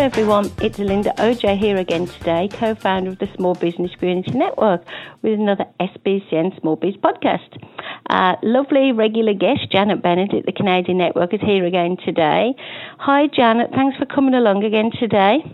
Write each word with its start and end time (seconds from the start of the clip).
Everyone, 0.00 0.50
it's 0.62 0.78
Linda 0.78 1.12
OJ 1.18 1.58
here 1.58 1.76
again 1.76 2.06
today, 2.06 2.48
co-founder 2.50 3.10
of 3.10 3.18
the 3.18 3.28
Small 3.36 3.54
Business 3.54 3.94
Community 3.96 4.30
Network 4.30 4.82
with 5.20 5.38
another 5.38 5.66
SBCN 5.78 6.58
Small 6.58 6.76
Biz 6.76 6.94
podcast. 6.96 7.62
Uh, 8.08 8.36
lovely 8.42 8.92
regular 8.92 9.34
guest 9.34 9.70
Janet 9.70 10.02
Bennett 10.02 10.32
at 10.32 10.46
the 10.46 10.52
Canadian 10.52 10.96
Network 10.96 11.34
is 11.34 11.40
here 11.42 11.66
again 11.66 11.98
today. 12.02 12.54
Hi 12.98 13.26
Janet, 13.26 13.72
thanks 13.72 13.98
for 13.98 14.06
coming 14.06 14.32
along 14.32 14.64
again 14.64 14.90
today. 14.98 15.44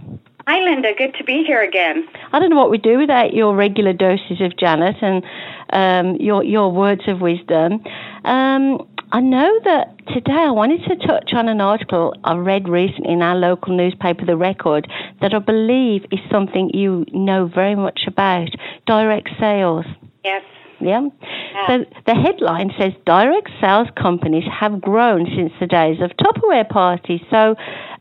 Hi, 0.47 0.61
Linda. 0.61 0.93
Good 0.97 1.15
to 1.19 1.25
be 1.25 1.43
here 1.45 1.61
again. 1.61 2.07
I 2.33 2.39
don't 2.39 2.51
know 2.51 2.57
what 2.57 2.71
we'd 2.71 2.81
do 2.81 2.99
without 2.99 3.35
your 3.35 3.57
regular 3.57 3.93
doses 3.93 4.41
of 4.41 4.57
Janet 4.57 4.95
and 5.03 5.25
um, 5.71 6.21
your 6.21 6.45
your 6.45 6.71
words 6.71 7.03
of 7.09 7.21
wisdom. 7.21 7.83
Um, 8.25 8.87
I 9.13 9.21
know 9.21 9.61
that 9.65 9.99
today 10.09 10.33
I 10.33 10.51
wanted 10.51 10.83
to 10.89 10.97
touch 11.07 11.33
on 11.33 11.49
an 11.49 11.61
article 11.61 12.15
I 12.25 12.35
read 12.35 12.69
recently 12.69 13.13
in 13.13 13.23
our 13.23 13.37
local 13.37 13.77
newspaper, 13.77 14.25
The 14.25 14.37
Record, 14.37 14.91
that 15.21 15.33
I 15.33 15.39
believe 15.39 16.05
is 16.11 16.19
something 16.31 16.71
you 16.75 17.05
know 17.13 17.47
very 17.47 17.77
much 17.77 18.01
about 18.07 18.49
direct 18.87 19.29
sales. 19.39 19.87
Yes. 20.25 20.43
Yeah. 20.81 21.09
Yeah. 21.55 21.67
So 21.69 21.85
the 22.07 22.15
headline 22.15 22.73
says 22.79 22.93
direct 23.07 23.49
sales 23.61 23.89
companies 23.97 24.45
have 24.53 24.81
grown 24.81 25.27
since 25.37 25.53
the 25.61 25.67
days 25.67 26.01
of 26.03 26.11
Tupperware 26.17 26.69
parties. 26.69 27.21
So 27.31 27.55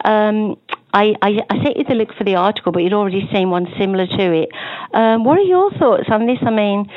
um, 0.03 0.57
I, 0.93 1.13
I, 1.21 1.39
I 1.49 1.63
sent 1.63 1.77
you 1.77 1.83
the 1.83 1.95
link 1.95 2.13
for 2.17 2.23
the 2.23 2.35
article, 2.35 2.71
but 2.71 2.79
you'd 2.79 2.93
already 2.93 3.29
seen 3.31 3.49
one 3.49 3.67
similar 3.77 4.07
to 4.07 4.33
it. 4.33 4.49
Um, 4.93 5.23
what 5.23 5.37
are 5.37 5.43
your 5.43 5.71
thoughts 5.71 6.05
on 6.09 6.25
this? 6.25 6.39
I 6.41 6.51
mean, 6.51 6.89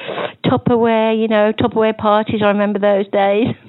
Tupperware, 0.44 1.18
you 1.20 1.28
know, 1.28 1.52
Tupperware 1.52 1.96
parties. 1.96 2.40
I 2.42 2.48
remember 2.48 2.78
those 2.78 3.06
days. 3.08 3.55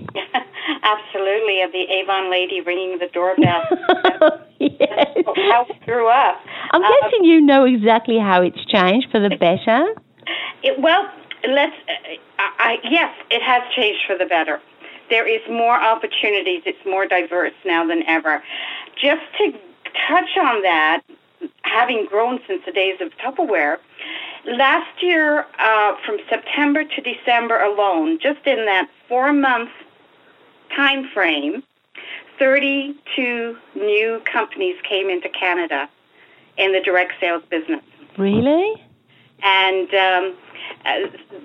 Absolutely. 0.83 1.61
of 1.61 1.71
the 1.71 1.83
Avon 1.89 2.29
lady 2.31 2.61
ringing 2.61 2.97
the 2.99 3.07
doorbell. 3.07 3.63
yes. 4.59 5.07
How 5.25 5.65
we 5.69 5.85
grew 5.85 6.07
up. 6.07 6.37
I'm 6.71 6.83
Uh, 6.83 6.87
guessing 7.01 7.23
you 7.25 7.41
know 7.41 7.65
exactly 7.65 8.17
how 8.19 8.41
it's 8.41 8.63
changed 8.65 9.07
for 9.11 9.19
the 9.19 9.29
better. 9.35 9.93
it, 10.63 10.79
well, 10.79 11.09
let's. 11.47 11.75
Uh, 11.87 11.93
I, 12.39 12.49
I, 12.59 12.77
yes, 12.89 13.13
it 13.29 13.41
has 13.41 13.61
changed 13.75 14.01
for 14.07 14.17
the 14.17 14.25
better. 14.25 14.59
There 15.09 15.27
is 15.27 15.41
more 15.49 15.75
opportunities. 15.81 16.61
It's 16.65 16.85
more 16.85 17.05
diverse 17.07 17.53
now 17.65 17.85
than 17.85 18.03
ever. 18.07 18.43
Just 19.01 19.21
to 19.39 19.51
touch 20.07 20.29
on 20.39 20.61
that, 20.61 21.01
having 21.63 22.05
grown 22.05 22.39
since 22.47 22.61
the 22.65 22.71
days 22.71 22.97
of 23.01 23.11
Tupperware, 23.17 23.77
last 24.45 25.01
year 25.01 25.45
uh, 25.57 25.95
from 26.05 26.17
September 26.29 26.83
to 26.83 27.01
December 27.01 27.59
alone, 27.61 28.19
just 28.21 28.45
in 28.45 28.65
that 28.65 28.87
four 29.07 29.33
month 29.33 29.69
time 30.75 31.07
frame, 31.13 31.63
32 32.37 33.57
new 33.75 34.21
companies 34.31 34.75
came 34.87 35.09
into 35.09 35.29
Canada 35.29 35.89
in 36.57 36.71
the 36.73 36.79
direct 36.81 37.13
sales 37.19 37.43
business 37.49 37.81
Really? 38.17 38.73
and 39.41 39.93
um, 39.93 40.33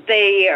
they 0.08 0.50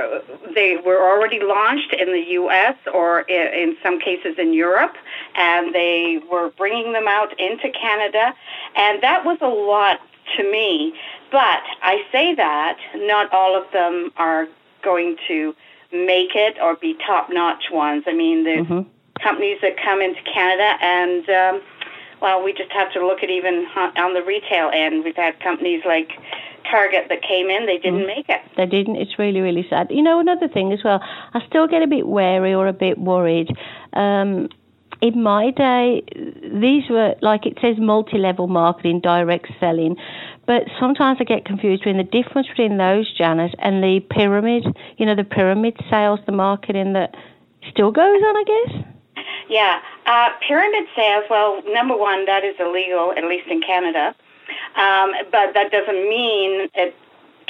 they 0.54 0.76
were 0.84 1.00
already 1.08 1.40
launched 1.40 1.92
in 1.94 2.08
the 2.12 2.24
U.S. 2.32 2.74
or 2.92 3.24
i- 3.30 3.32
in 3.32 3.76
some 3.82 4.00
cases 4.00 4.34
in 4.38 4.52
Europe, 4.52 4.96
and 5.36 5.72
they 5.74 6.20
were 6.30 6.50
bringing 6.50 6.92
them 6.92 7.06
out 7.06 7.38
into 7.38 7.70
Canada, 7.70 8.34
and 8.76 9.00
that 9.02 9.24
was 9.24 9.38
a 9.40 9.46
lot 9.48 10.00
to 10.36 10.42
me. 10.50 10.92
But 11.30 11.62
I 11.82 12.02
say 12.10 12.34
that 12.34 12.76
not 12.96 13.32
all 13.32 13.54
of 13.56 13.70
them 13.72 14.12
are 14.16 14.48
going 14.82 15.16
to 15.28 15.54
make 15.92 16.34
it 16.34 16.56
or 16.62 16.76
be 16.76 16.96
top-notch 17.06 17.70
ones. 17.72 18.04
I 18.06 18.12
mean, 18.12 18.44
there's 18.44 18.66
Mhm. 18.66 18.86
companies 19.20 19.58
that 19.62 19.76
come 19.76 20.00
into 20.00 20.22
Canada 20.22 20.76
and. 20.80 21.28
Um, 21.30 21.60
well, 22.20 22.42
we 22.42 22.52
just 22.52 22.72
have 22.72 22.92
to 22.94 23.06
look 23.06 23.22
at 23.22 23.30
even 23.30 23.64
on 23.76 23.96
on 23.96 24.12
the 24.12 24.24
retail 24.24 24.72
end. 24.74 25.04
We've 25.04 25.14
had 25.14 25.38
companies 25.38 25.84
like 25.84 26.18
Target 26.70 27.06
that 27.08 27.22
came 27.22 27.48
in, 27.48 27.66
they 27.66 27.78
didn't 27.78 28.06
make 28.06 28.28
it. 28.28 28.40
They 28.56 28.66
didn't. 28.66 28.96
It's 28.96 29.18
really, 29.18 29.40
really 29.40 29.66
sad. 29.68 29.88
You 29.90 30.02
know, 30.02 30.20
another 30.20 30.48
thing 30.48 30.72
as 30.72 30.82
well, 30.84 31.00
I 31.34 31.40
still 31.46 31.66
get 31.66 31.82
a 31.82 31.86
bit 31.86 32.06
wary 32.06 32.54
or 32.54 32.66
a 32.66 32.72
bit 32.72 32.98
worried. 32.98 33.56
Um, 33.94 34.48
in 35.00 35.22
my 35.22 35.50
day, 35.52 36.02
these 36.42 36.88
were, 36.90 37.14
like 37.22 37.46
it 37.46 37.58
says, 37.60 37.76
multi 37.78 38.18
level 38.18 38.48
marketing, 38.48 39.00
direct 39.00 39.46
selling. 39.60 39.96
But 40.48 40.64
sometimes 40.80 41.18
I 41.20 41.24
get 41.24 41.44
confused 41.44 41.82
between 41.82 41.98
the 41.98 42.10
difference 42.10 42.48
between 42.48 42.78
those, 42.78 43.06
Janice, 43.12 43.52
and 43.58 43.84
the 43.84 44.00
pyramid, 44.00 44.64
you 44.96 45.04
know, 45.04 45.14
the 45.14 45.22
pyramid 45.22 45.76
sales, 45.90 46.20
the 46.24 46.32
marketing 46.32 46.94
that 46.94 47.14
still 47.70 47.92
goes 47.92 48.22
on, 48.22 48.34
I 48.34 48.44
guess. 48.46 49.24
Yeah, 49.50 49.80
uh, 50.06 50.30
pyramid 50.40 50.88
sales. 50.96 51.24
Well, 51.28 51.60
number 51.66 51.94
one, 51.94 52.24
that 52.24 52.44
is 52.44 52.54
illegal, 52.58 53.12
at 53.14 53.24
least 53.24 53.46
in 53.48 53.60
Canada. 53.60 54.14
Um, 54.74 55.12
but 55.30 55.52
that 55.52 55.70
doesn't 55.70 56.08
mean 56.08 56.70
it 56.74 56.96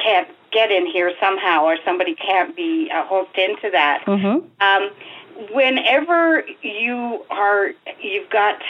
can't 0.03 0.27
get 0.51 0.73
in 0.73 0.85
here 0.85 1.13
somehow, 1.21 1.63
or 1.63 1.77
somebody 1.85 2.17
can't 2.17 2.57
be 2.57 2.91
uh, 2.93 3.07
hooked 3.07 3.39
into 3.39 3.71
that. 3.71 4.03
Mm-hmm. 4.07 4.45
Um, 4.61 4.91
whenever 5.55 6.45
you 6.63 7.25
are, 7.31 7.71
you've 8.03 8.29
got. 8.31 8.61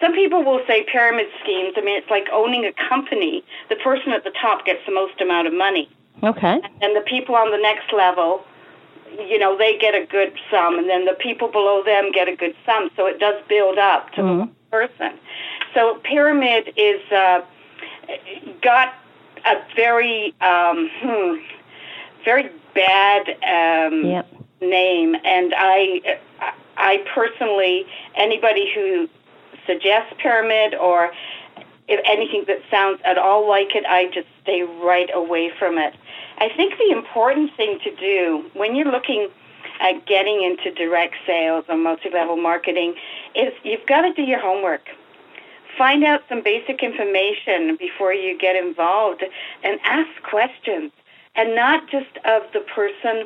Some 0.00 0.14
people 0.14 0.42
will 0.42 0.62
say 0.66 0.84
pyramid 0.90 1.26
schemes. 1.42 1.74
I 1.76 1.82
mean, 1.82 1.96
it's 1.98 2.10
like 2.10 2.28
owning 2.32 2.64
a 2.64 2.72
company. 2.88 3.44
The 3.68 3.76
person 3.76 4.12
at 4.12 4.24
the 4.24 4.30
top 4.40 4.64
gets 4.64 4.80
the 4.86 4.92
most 4.92 5.20
amount 5.20 5.46
of 5.46 5.54
money. 5.54 5.88
Okay. 6.22 6.60
and 6.82 6.94
the 6.94 7.00
people 7.00 7.34
on 7.34 7.50
the 7.50 7.56
next 7.56 7.92
level, 7.94 8.44
you 9.26 9.38
know, 9.38 9.56
they 9.56 9.78
get 9.78 9.94
a 9.94 10.04
good 10.04 10.34
sum, 10.50 10.78
and 10.78 10.86
then 10.88 11.06
the 11.06 11.14
people 11.14 11.48
below 11.48 11.82
them 11.82 12.12
get 12.12 12.28
a 12.28 12.36
good 12.36 12.54
sum. 12.66 12.90
So 12.94 13.06
it 13.06 13.18
does 13.18 13.40
build 13.48 13.78
up 13.78 14.10
to 14.12 14.22
the 14.22 14.28
Mhm. 14.28 14.38
one 14.38 14.56
person. 14.70 15.12
So 15.72 15.94
pyramid 16.02 16.72
is 16.76 17.00
uh, 17.10 17.40
got 18.60 18.94
a 19.46 19.56
very 19.74 20.34
um, 20.42 20.90
hmm, 21.00 21.36
very 22.24 22.50
bad 22.74 23.28
um, 23.42 24.04
Yep. 24.04 24.26
name, 24.60 25.16
and 25.24 25.54
I 25.56 26.18
I 26.76 26.98
personally 27.14 27.86
anybody 28.14 28.70
who 28.74 29.08
suggests 29.70 30.12
pyramid 30.18 30.74
or 30.74 31.12
if 31.88 32.00
anything 32.04 32.44
that 32.46 32.58
sounds 32.70 33.00
at 33.04 33.18
all 33.18 33.48
like 33.48 33.74
it, 33.74 33.84
I 33.86 34.06
just 34.06 34.28
stay 34.42 34.62
right 34.62 35.10
away 35.12 35.50
from 35.58 35.78
it. 35.78 35.94
I 36.38 36.48
think 36.56 36.74
the 36.78 36.96
important 36.96 37.54
thing 37.56 37.78
to 37.84 37.94
do 37.96 38.44
when 38.54 38.74
you're 38.74 38.90
looking 38.90 39.28
at 39.80 40.06
getting 40.06 40.42
into 40.42 40.72
direct 40.72 41.14
sales 41.26 41.64
or 41.68 41.76
multi-level 41.76 42.36
marketing 42.36 42.94
is 43.34 43.52
you've 43.64 43.86
got 43.86 44.02
to 44.02 44.12
do 44.12 44.22
your 44.22 44.40
homework. 44.40 44.88
Find 45.76 46.04
out 46.04 46.22
some 46.28 46.42
basic 46.42 46.82
information 46.82 47.76
before 47.76 48.12
you 48.12 48.38
get 48.38 48.56
involved 48.56 49.24
and 49.64 49.80
ask 49.84 50.10
questions 50.22 50.92
and 51.34 51.54
not 51.54 51.88
just 51.90 52.10
of 52.24 52.42
the 52.52 52.60
person 52.74 53.24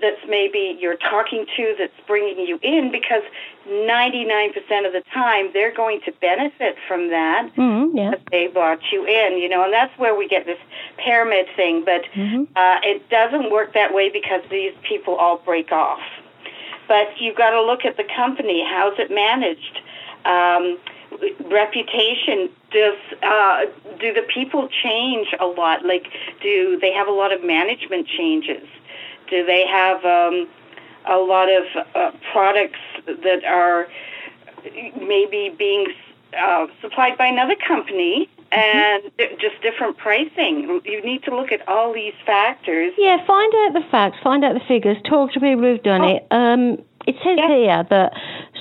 that's 0.00 0.20
maybe 0.28 0.76
you're 0.80 0.96
talking 0.96 1.46
to 1.56 1.74
that's 1.78 1.92
bringing 2.06 2.46
you 2.46 2.58
in 2.62 2.90
because 2.90 3.22
99% 3.68 4.86
of 4.86 4.92
the 4.92 5.02
time 5.12 5.50
they're 5.52 5.74
going 5.74 6.00
to 6.04 6.12
benefit 6.20 6.76
from 6.88 7.10
that 7.10 7.50
Mm-hmm. 7.56 7.96
Yeah. 7.96 8.14
they 8.30 8.46
brought 8.46 8.80
you 8.90 9.04
in, 9.04 9.38
you 9.38 9.48
know, 9.48 9.64
and 9.64 9.72
that's 9.72 9.96
where 9.98 10.14
we 10.16 10.26
get 10.28 10.46
this 10.46 10.58
pyramid 10.96 11.46
thing. 11.56 11.84
But 11.84 12.04
Mhm. 12.16 12.46
uh, 12.56 12.80
it 12.82 13.08
doesn't 13.10 13.50
work 13.50 13.74
that 13.74 13.92
way 13.94 14.08
because 14.08 14.42
these 14.50 14.72
people 14.82 15.14
all 15.16 15.36
break 15.38 15.70
off. 15.72 16.00
But 16.88 17.20
you've 17.20 17.36
got 17.36 17.50
to 17.50 17.62
look 17.62 17.84
at 17.84 17.96
the 17.96 18.04
company. 18.04 18.64
How's 18.64 18.98
it 18.98 19.10
managed? 19.10 19.80
Um, 20.24 20.78
reputation. 21.50 22.48
Does 22.70 22.96
uh, 23.22 23.66
do 24.00 24.12
the 24.12 24.22
people 24.22 24.68
change 24.82 25.28
a 25.38 25.46
lot? 25.46 25.84
Like, 25.84 26.06
do 26.42 26.78
they 26.80 26.92
have 26.92 27.06
a 27.08 27.12
lot 27.12 27.32
of 27.32 27.44
management 27.44 28.08
changes? 28.08 28.66
Do 29.32 29.46
they 29.46 29.66
have 29.66 30.04
um, 30.04 30.46
a 31.08 31.16
lot 31.16 31.48
of 31.48 31.64
uh, 31.94 32.10
products 32.32 32.78
that 33.06 33.44
are 33.46 33.88
maybe 35.00 35.54
being 35.56 35.86
uh, 36.38 36.66
supplied 36.82 37.16
by 37.16 37.28
another 37.28 37.56
company 37.66 38.28
and 38.52 39.04
mm-hmm. 39.04 39.34
just 39.40 39.60
different 39.62 39.96
pricing. 39.96 40.82
You 40.84 41.02
need 41.02 41.22
to 41.24 41.34
look 41.34 41.50
at 41.50 41.66
all 41.66 41.94
these 41.94 42.12
factors. 42.26 42.92
Yeah, 42.98 43.24
find 43.26 43.52
out 43.54 43.72
the 43.72 43.88
facts, 43.90 44.18
find 44.22 44.44
out 44.44 44.52
the 44.52 44.64
figures, 44.68 44.98
talk 45.08 45.32
to 45.32 45.40
people 45.40 45.62
who've 45.62 45.82
done 45.82 46.02
oh. 46.02 46.16
it. 46.16 46.26
Um, 46.30 46.84
it 47.06 47.16
says 47.24 47.38
yeah. 47.38 47.48
here 47.48 47.86
that 47.88 48.12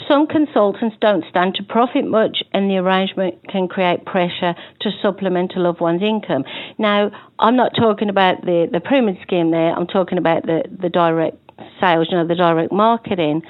some 0.07 0.27
consultants 0.27 0.95
don't 1.01 1.23
stand 1.29 1.55
to 1.55 1.63
profit 1.63 2.05
much 2.05 2.43
and 2.53 2.69
the 2.69 2.77
arrangement 2.77 3.35
can 3.47 3.67
create 3.67 4.05
pressure 4.05 4.55
to 4.81 4.89
supplement 5.01 5.53
a 5.55 5.59
loved 5.59 5.81
one's 5.81 6.01
income. 6.01 6.43
Now, 6.77 7.11
I'm 7.39 7.55
not 7.55 7.71
talking 7.75 8.09
about 8.09 8.41
the, 8.41 8.67
the 8.71 8.79
pyramid 8.79 9.17
scheme 9.21 9.51
there, 9.51 9.73
I'm 9.73 9.87
talking 9.87 10.17
about 10.17 10.45
the, 10.45 10.63
the 10.81 10.89
direct 10.89 11.37
sales, 11.79 12.07
you 12.11 12.17
know, 12.17 12.27
the 12.27 12.35
direct 12.35 12.71
marketing. 12.71 13.41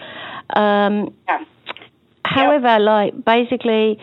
Um, 0.55 1.13
yeah. 1.27 1.43
However, 2.23 2.79
like 2.79 3.25
basically, 3.25 3.99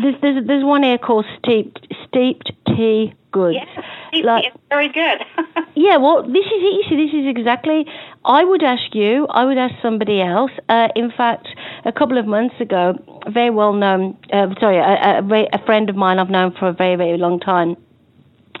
there's, 0.00 0.14
there's, 0.22 0.46
there's 0.46 0.64
one 0.64 0.82
here 0.82 0.98
called 0.98 1.26
steeped, 1.38 1.86
steeped 2.08 2.52
tea 2.66 3.14
goods. 3.32 3.58
Yeah, 4.12 4.22
like, 4.24 4.44
it's 4.46 4.56
very 4.68 4.88
good. 4.88 5.18
yeah, 5.74 5.96
well, 5.96 6.22
this 6.22 6.46
is 6.46 6.62
easy. 6.62 7.06
This 7.06 7.14
is 7.14 7.26
exactly. 7.26 7.86
I 8.24 8.44
would 8.44 8.62
ask 8.62 8.94
you. 8.94 9.26
I 9.28 9.44
would 9.44 9.58
ask 9.58 9.74
somebody 9.82 10.20
else. 10.20 10.52
Uh, 10.68 10.88
in 10.94 11.10
fact, 11.10 11.48
a 11.84 11.92
couple 11.92 12.18
of 12.18 12.26
months 12.26 12.54
ago, 12.60 12.94
a 13.26 13.30
very 13.30 13.50
well 13.50 13.72
known. 13.72 14.16
Uh, 14.32 14.48
sorry, 14.60 14.78
a, 14.78 15.20
a, 15.20 15.48
a 15.52 15.64
friend 15.66 15.90
of 15.90 15.96
mine 15.96 16.18
I've 16.18 16.30
known 16.30 16.54
for 16.58 16.68
a 16.68 16.72
very 16.72 16.96
very 16.96 17.18
long 17.18 17.40
time 17.40 17.76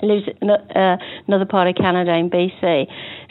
lives 0.02 0.24
in 0.40 0.50
uh, 0.50 0.96
another 1.28 1.44
part 1.46 1.68
of 1.68 1.76
Canada 1.76 2.12
in 2.14 2.28
BC 2.28 2.86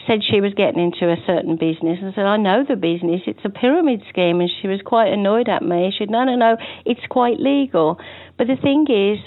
said 0.06 0.20
she 0.24 0.40
was 0.40 0.54
getting 0.54 0.82
into 0.82 1.10
a 1.10 1.16
certain 1.26 1.56
business. 1.56 1.98
I 2.02 2.14
said, 2.14 2.26
I 2.26 2.36
know 2.36 2.64
the 2.68 2.76
business. 2.76 3.22
It's 3.26 3.44
a 3.44 3.50
pyramid 3.50 4.02
scheme. 4.08 4.40
And 4.40 4.50
she 4.60 4.68
was 4.68 4.80
quite 4.84 5.12
annoyed 5.12 5.48
at 5.48 5.62
me. 5.62 5.90
She 5.92 6.04
said, 6.04 6.10
no, 6.10 6.24
no, 6.24 6.36
no, 6.36 6.56
it's 6.84 7.06
quite 7.08 7.38
legal. 7.38 7.98
But 8.38 8.46
the 8.46 8.56
thing 8.56 8.86
is, 8.88 9.18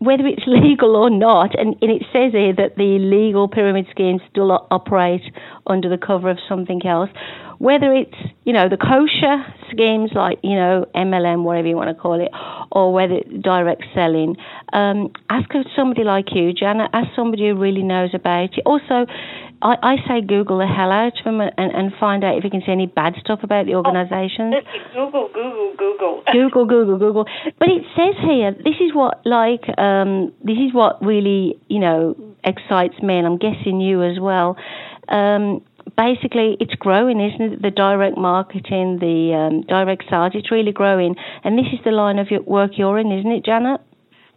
whether 0.00 0.26
it's 0.26 0.42
legal 0.46 0.96
or 0.96 1.10
not, 1.10 1.58
and, 1.58 1.76
and, 1.80 1.90
it 1.90 2.02
says 2.12 2.32
here 2.32 2.54
that 2.54 2.76
the 2.76 2.98
legal 2.98 3.48
pyramid 3.48 3.86
schemes 3.90 4.20
still 4.30 4.50
operate 4.70 5.22
under 5.66 5.88
the 5.88 5.98
cover 5.98 6.30
of 6.30 6.38
something 6.48 6.84
else, 6.84 7.10
whether 7.58 7.92
it's, 7.92 8.16
you 8.44 8.54
know, 8.54 8.70
the 8.70 8.78
kosher 8.78 9.44
schemes 9.70 10.10
like, 10.14 10.38
you 10.42 10.56
know, 10.56 10.86
MLM, 10.94 11.42
whatever 11.44 11.68
you 11.68 11.76
want 11.76 11.94
to 11.94 11.94
call 11.94 12.18
it, 12.18 12.30
or 12.72 12.92
whether 12.92 13.14
it's 13.16 13.30
direct 13.42 13.84
selling, 13.94 14.36
um, 14.72 15.12
ask 15.28 15.50
somebody 15.76 16.02
like 16.02 16.32
you, 16.32 16.54
Janet, 16.54 16.90
ask 16.94 17.08
somebody 17.14 17.48
who 17.48 17.54
really 17.54 17.82
knows 17.82 18.10
about 18.14 18.56
it. 18.56 18.62
Also, 18.64 19.04
I, 19.62 19.76
I 19.82 19.96
say 20.08 20.20
Google 20.26 20.58
the 20.58 20.66
hell 20.66 20.90
out 20.90 21.18
of 21.18 21.24
them 21.24 21.40
and, 21.40 21.52
and 21.56 21.92
find 22.00 22.24
out 22.24 22.36
if 22.38 22.44
you 22.44 22.50
can 22.50 22.62
see 22.64 22.72
any 22.72 22.86
bad 22.86 23.14
stuff 23.20 23.40
about 23.42 23.66
the 23.66 23.74
organisation. 23.74 24.52
Oh, 24.96 25.06
Google, 25.06 25.28
Google, 25.32 25.74
Google. 25.76 26.22
Google, 26.32 26.66
Google, 26.66 26.98
Google. 26.98 27.24
But 27.58 27.68
it 27.68 27.82
says 27.96 28.14
here, 28.24 28.52
this 28.52 28.80
is 28.80 28.94
what, 28.94 29.20
like, 29.24 29.62
um, 29.78 30.32
this 30.42 30.56
is 30.56 30.72
what 30.72 31.04
really, 31.04 31.60
you 31.68 31.78
know, 31.78 32.16
excites 32.44 33.00
me, 33.02 33.18
and 33.18 33.26
I'm 33.26 33.36
guessing 33.36 33.80
you 33.80 34.02
as 34.02 34.18
well. 34.18 34.56
Um, 35.08 35.62
basically, 35.96 36.56
it's 36.60 36.74
growing, 36.74 37.20
isn't 37.20 37.52
it? 37.54 37.62
The 37.62 37.70
direct 37.70 38.16
marketing, 38.16 38.98
the 39.00 39.34
um, 39.36 39.62
direct 39.62 40.04
sales, 40.08 40.32
it's 40.34 40.50
really 40.50 40.72
growing. 40.72 41.16
And 41.44 41.58
this 41.58 41.66
is 41.72 41.80
the 41.84 41.90
line 41.90 42.18
of 42.18 42.28
work 42.46 42.72
you're 42.76 42.98
in, 42.98 43.12
isn't 43.12 43.30
it, 43.30 43.44
Janet? 43.44 43.80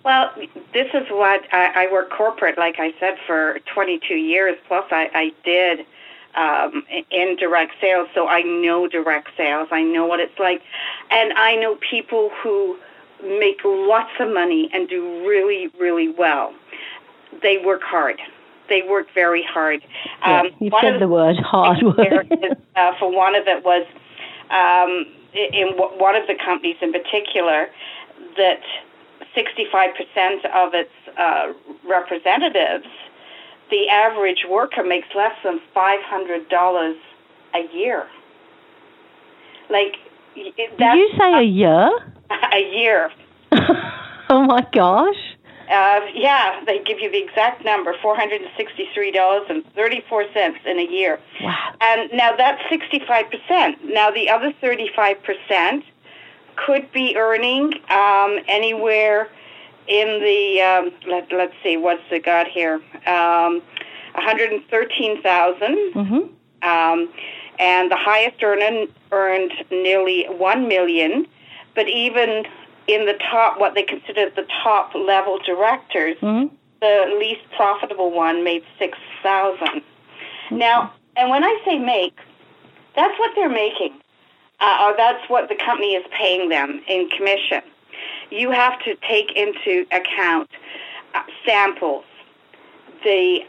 Well, 0.04 0.32
this 0.74 0.88
is 0.94 1.08
what 1.10 1.42
I, 1.54 1.86
I 1.86 1.92
work 1.92 2.10
corporate, 2.10 2.58
like 2.58 2.76
I 2.78 2.94
said, 3.00 3.16
for 3.26 3.60
22 3.74 4.16
years. 4.16 4.58
Plus, 4.68 4.86
I, 4.92 5.10
I 5.14 5.32
did 5.46 5.86
um, 6.36 6.84
in 7.10 7.38
direct 7.38 7.74
sales, 7.80 8.10
so 8.14 8.28
I 8.28 8.42
know 8.42 8.88
direct 8.88 9.30
sales. 9.38 9.70
I 9.72 9.84
know 9.84 10.06
what 10.06 10.20
it's 10.20 10.38
like, 10.40 10.62
and 11.10 11.34
I 11.34 11.56
know 11.56 11.78
people 11.90 12.32
who 12.42 12.78
make 13.24 13.62
lots 13.64 14.12
of 14.20 14.34
money 14.34 14.70
and 14.74 14.90
do 14.90 15.26
really, 15.28 15.70
really 15.80 16.10
well. 16.10 16.54
They 17.42 17.58
work 17.64 17.82
hard. 17.84 18.20
They 18.68 18.82
work 18.82 19.08
very 19.14 19.44
hard. 19.44 19.82
Yeah, 20.22 20.42
um, 20.42 20.48
you've 20.60 20.74
said 20.82 20.96
the, 20.96 21.00
the 21.00 21.08
word 21.08 21.38
hard 21.38 21.82
work. 21.84 22.28
uh, 22.76 22.94
for 23.00 23.12
one 23.12 23.36
of 23.36 23.48
it 23.48 23.64
was 23.64 23.86
um, 24.50 25.06
in 25.34 25.70
one 25.78 26.16
of 26.16 26.28
the 26.28 26.36
companies 26.44 26.78
in 26.82 26.92
particular 26.92 27.70
that 28.38 28.62
65% 29.35 30.45
of 30.53 30.74
its 30.74 30.91
uh, 31.18 31.53
representatives, 31.88 32.88
the 33.69 33.89
average 33.89 34.45
worker 34.50 34.83
makes 34.83 35.07
less 35.15 35.35
than 35.44 35.59
$500 35.75 36.95
a 37.56 37.75
year. 37.75 38.07
Like, 39.69 39.95
Did 40.35 40.80
you 40.80 41.09
say 41.18 41.33
a 41.33 41.41
year? 41.41 41.89
A 42.51 42.75
year. 42.75 43.12
oh 44.30 44.44
my 44.44 44.65
gosh. 44.74 45.15
Uh, 45.69 46.01
yeah, 46.13 46.62
they 46.65 46.83
give 46.83 47.00
you 47.00 47.09
the 47.09 47.24
exact 47.24 47.63
number, 47.63 47.95
four 48.01 48.15
hundred 48.15 48.41
and 48.41 48.50
sixty-three 48.57 49.12
dollars 49.12 49.44
and 49.50 49.63
thirty-four 49.75 50.25
cents 50.33 50.59
in 50.65 50.77
a 50.77 50.83
year. 50.83 51.19
Wow! 51.41 51.74
And 51.80 52.09
now 52.13 52.35
that's 52.35 52.62
sixty-five 52.69 53.25
percent. 53.31 53.77
Now 53.85 54.12
the 54.12 54.30
other 54.30 54.51
thirty-five 54.59 55.18
percent 55.24 55.85
could 56.56 56.92
be 56.92 57.16
earning 57.18 57.74
um, 57.90 58.40
anywhere 58.48 59.30
in 59.88 60.22
the 60.22 60.62
um, 60.62 60.92
let 61.08 61.32
let's 61.32 61.54
see 61.62 61.78
what's 61.78 62.02
it 62.12 62.24
got 62.24 62.48
here 62.48 62.76
um, 63.06 63.62
one 64.14 64.24
hundred 64.24 64.52
and 64.52 64.64
thirteen 64.70 65.22
thousand, 65.22 65.78
mm-hmm. 65.94 66.70
um, 66.70 67.10
and 67.60 67.92
the 67.92 67.98
highest 67.98 68.42
earner 68.42 68.86
earned 69.12 69.52
nearly 69.72 70.26
one 70.26 70.68
million. 70.68 71.28
But 71.76 71.90
even 71.90 72.46
in 72.88 73.06
the 73.06 73.18
top, 73.32 73.60
what 73.60 73.74
they 73.74 73.84
consider 73.84 74.30
the 74.30 74.46
top 74.64 74.94
level 74.94 75.40
directors, 75.46 76.16
mm-hmm. 76.22 76.54
the 76.82 77.18
least 77.20 77.42
profitable 77.56 78.12
one 78.12 78.44
made 78.44 78.64
six 78.80 78.98
thousand. 79.22 79.82
Mm-hmm. 79.82 80.58
Now, 80.58 80.94
and 81.18 81.30
when 81.30 81.44
I 81.44 81.60
say 81.66 81.80
make, 81.80 82.18
that's 82.96 83.18
what 83.20 83.32
they're 83.36 83.50
making 83.50 84.00
uh, 84.60 84.88
or 84.88 84.98
that's 84.98 85.30
what 85.30 85.50
the 85.50 85.56
company 85.56 85.94
is 85.94 86.06
paying 86.12 86.50
them 86.50 86.82
in 86.88 87.10
commission. 87.10 87.62
You 88.30 88.52
have 88.52 88.80
to 88.84 88.96
take 89.08 89.32
into 89.36 89.86
account 89.92 90.50
uh, 91.14 91.24
samples, 91.46 92.06
the 93.04 93.42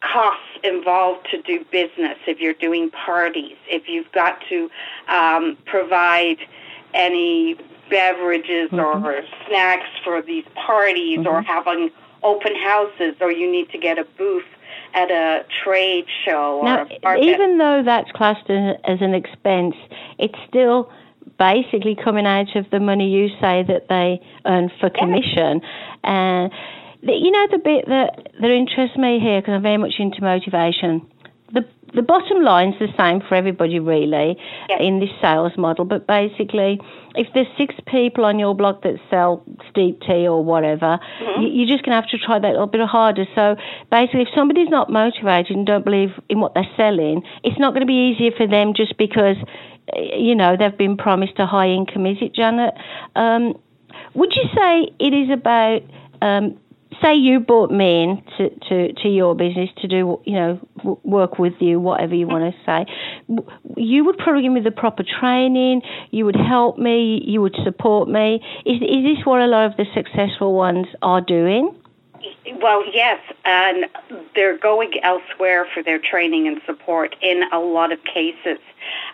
costs 0.00 0.42
involved 0.62 1.26
to 1.30 1.40
do 1.42 1.64
business 1.70 2.18
if 2.26 2.40
you're 2.40 2.54
doing 2.54 2.90
parties, 2.90 3.56
if 3.68 3.88
you've 3.88 4.10
got 4.12 4.38
to 4.48 4.70
um, 5.08 5.56
provide 5.64 6.38
any 6.94 7.56
beverages 7.90 8.70
mm-hmm. 8.70 9.04
or 9.04 9.22
snacks 9.46 9.88
for 10.04 10.20
these 10.22 10.44
parties 10.54 11.18
mm-hmm. 11.18 11.28
or 11.28 11.42
having 11.42 11.90
open 12.22 12.54
houses 12.56 13.14
or 13.20 13.30
you 13.30 13.50
need 13.50 13.70
to 13.70 13.78
get 13.78 13.98
a 13.98 14.04
booth 14.18 14.44
at 14.94 15.10
a 15.10 15.44
trade 15.64 16.06
show 16.24 16.60
now, 16.64 16.86
even 17.16 17.58
though 17.58 17.82
that's 17.84 18.10
classed 18.12 18.48
as 18.50 18.98
an 19.00 19.14
expense, 19.14 19.74
it's 20.18 20.38
still 20.48 20.90
basically 21.38 21.96
coming 22.02 22.26
out 22.26 22.54
of 22.56 22.66
the 22.70 22.80
money 22.80 23.08
you 23.08 23.28
say 23.40 23.62
that 23.66 23.88
they 23.88 24.20
earn 24.46 24.70
for 24.80 24.90
commission. 24.90 25.60
And 26.04 26.52
uh, 27.06 27.12
you 27.12 27.30
know 27.30 27.46
the 27.50 27.58
bit 27.58 27.86
that 27.88 28.32
that 28.40 28.50
interests 28.50 28.96
me 28.96 29.20
here 29.20 29.40
because 29.40 29.54
I'm 29.54 29.62
very 29.62 29.76
much 29.76 29.94
into 29.98 30.22
motivation. 30.22 31.06
The 31.96 32.02
bottom 32.02 32.42
line's 32.42 32.74
the 32.78 32.88
same 32.98 33.22
for 33.26 33.34
everybody 33.34 33.78
really 33.78 34.36
in 34.78 35.00
this 35.00 35.08
sales 35.20 35.52
model, 35.56 35.86
but 35.86 36.06
basically, 36.06 36.78
if 37.14 37.26
there's 37.32 37.46
six 37.56 37.74
people 37.86 38.26
on 38.26 38.38
your 38.38 38.54
block 38.54 38.82
that 38.82 38.96
sell 39.08 39.42
steeped 39.70 40.04
tea 40.06 40.28
or 40.28 40.44
whatever, 40.44 40.98
mm-hmm. 41.00 41.42
you're 41.42 41.66
just 41.66 41.84
going 41.86 41.96
to 41.96 42.00
have 42.02 42.10
to 42.10 42.18
try 42.18 42.38
that 42.38 42.48
a 42.48 42.52
little 42.52 42.66
bit 42.66 42.86
harder. 42.86 43.24
So 43.34 43.56
basically, 43.90 44.22
if 44.22 44.28
somebody's 44.34 44.68
not 44.68 44.90
motivated 44.90 45.56
and 45.56 45.66
don't 45.66 45.86
believe 45.86 46.10
in 46.28 46.38
what 46.38 46.52
they're 46.52 46.68
selling, 46.76 47.22
it's 47.42 47.58
not 47.58 47.70
going 47.70 47.80
to 47.80 47.86
be 47.86 48.12
easier 48.12 48.30
for 48.36 48.46
them 48.46 48.74
just 48.76 48.98
because 48.98 49.36
you 49.96 50.34
know 50.34 50.54
they've 50.58 50.76
been 50.76 50.98
promised 50.98 51.38
a 51.38 51.46
high 51.46 51.68
income. 51.70 52.04
Is 52.04 52.18
it, 52.20 52.34
Janet? 52.34 52.74
Um, 53.16 53.58
would 54.14 54.34
you 54.36 54.44
say 54.54 54.92
it 55.00 55.14
is 55.14 55.30
about 55.30 55.80
um, 56.20 56.58
say 57.02 57.14
you 57.14 57.40
brought 57.40 57.70
me 57.70 58.02
in 58.02 58.22
to, 58.38 58.50
to, 58.68 58.92
to 59.02 59.08
your 59.08 59.34
business 59.34 59.70
to 59.78 59.88
do, 59.88 60.20
you 60.24 60.34
know, 60.34 60.60
work 61.02 61.38
with 61.38 61.54
you, 61.60 61.80
whatever 61.80 62.14
you 62.14 62.26
want 62.26 62.54
to 62.54 62.60
say, 62.64 62.86
you 63.76 64.04
would 64.04 64.18
probably 64.18 64.42
give 64.42 64.52
me 64.52 64.60
the 64.60 64.70
proper 64.70 65.04
training, 65.04 65.82
you 66.10 66.24
would 66.24 66.36
help 66.36 66.78
me, 66.78 67.22
you 67.24 67.40
would 67.42 67.56
support 67.64 68.08
me. 68.08 68.40
Is, 68.64 68.80
is 68.82 69.16
this 69.16 69.24
what 69.24 69.40
a 69.40 69.46
lot 69.46 69.66
of 69.66 69.76
the 69.76 69.86
successful 69.94 70.54
ones 70.54 70.86
are 71.02 71.20
doing? 71.20 71.74
Well, 72.60 72.82
yes, 72.92 73.20
and 73.44 73.86
they're 74.34 74.58
going 74.58 74.92
elsewhere 75.02 75.66
for 75.72 75.82
their 75.82 75.98
training 75.98 76.48
and 76.48 76.60
support 76.66 77.14
in 77.22 77.42
a 77.52 77.58
lot 77.58 77.92
of 77.92 78.02
cases. 78.04 78.58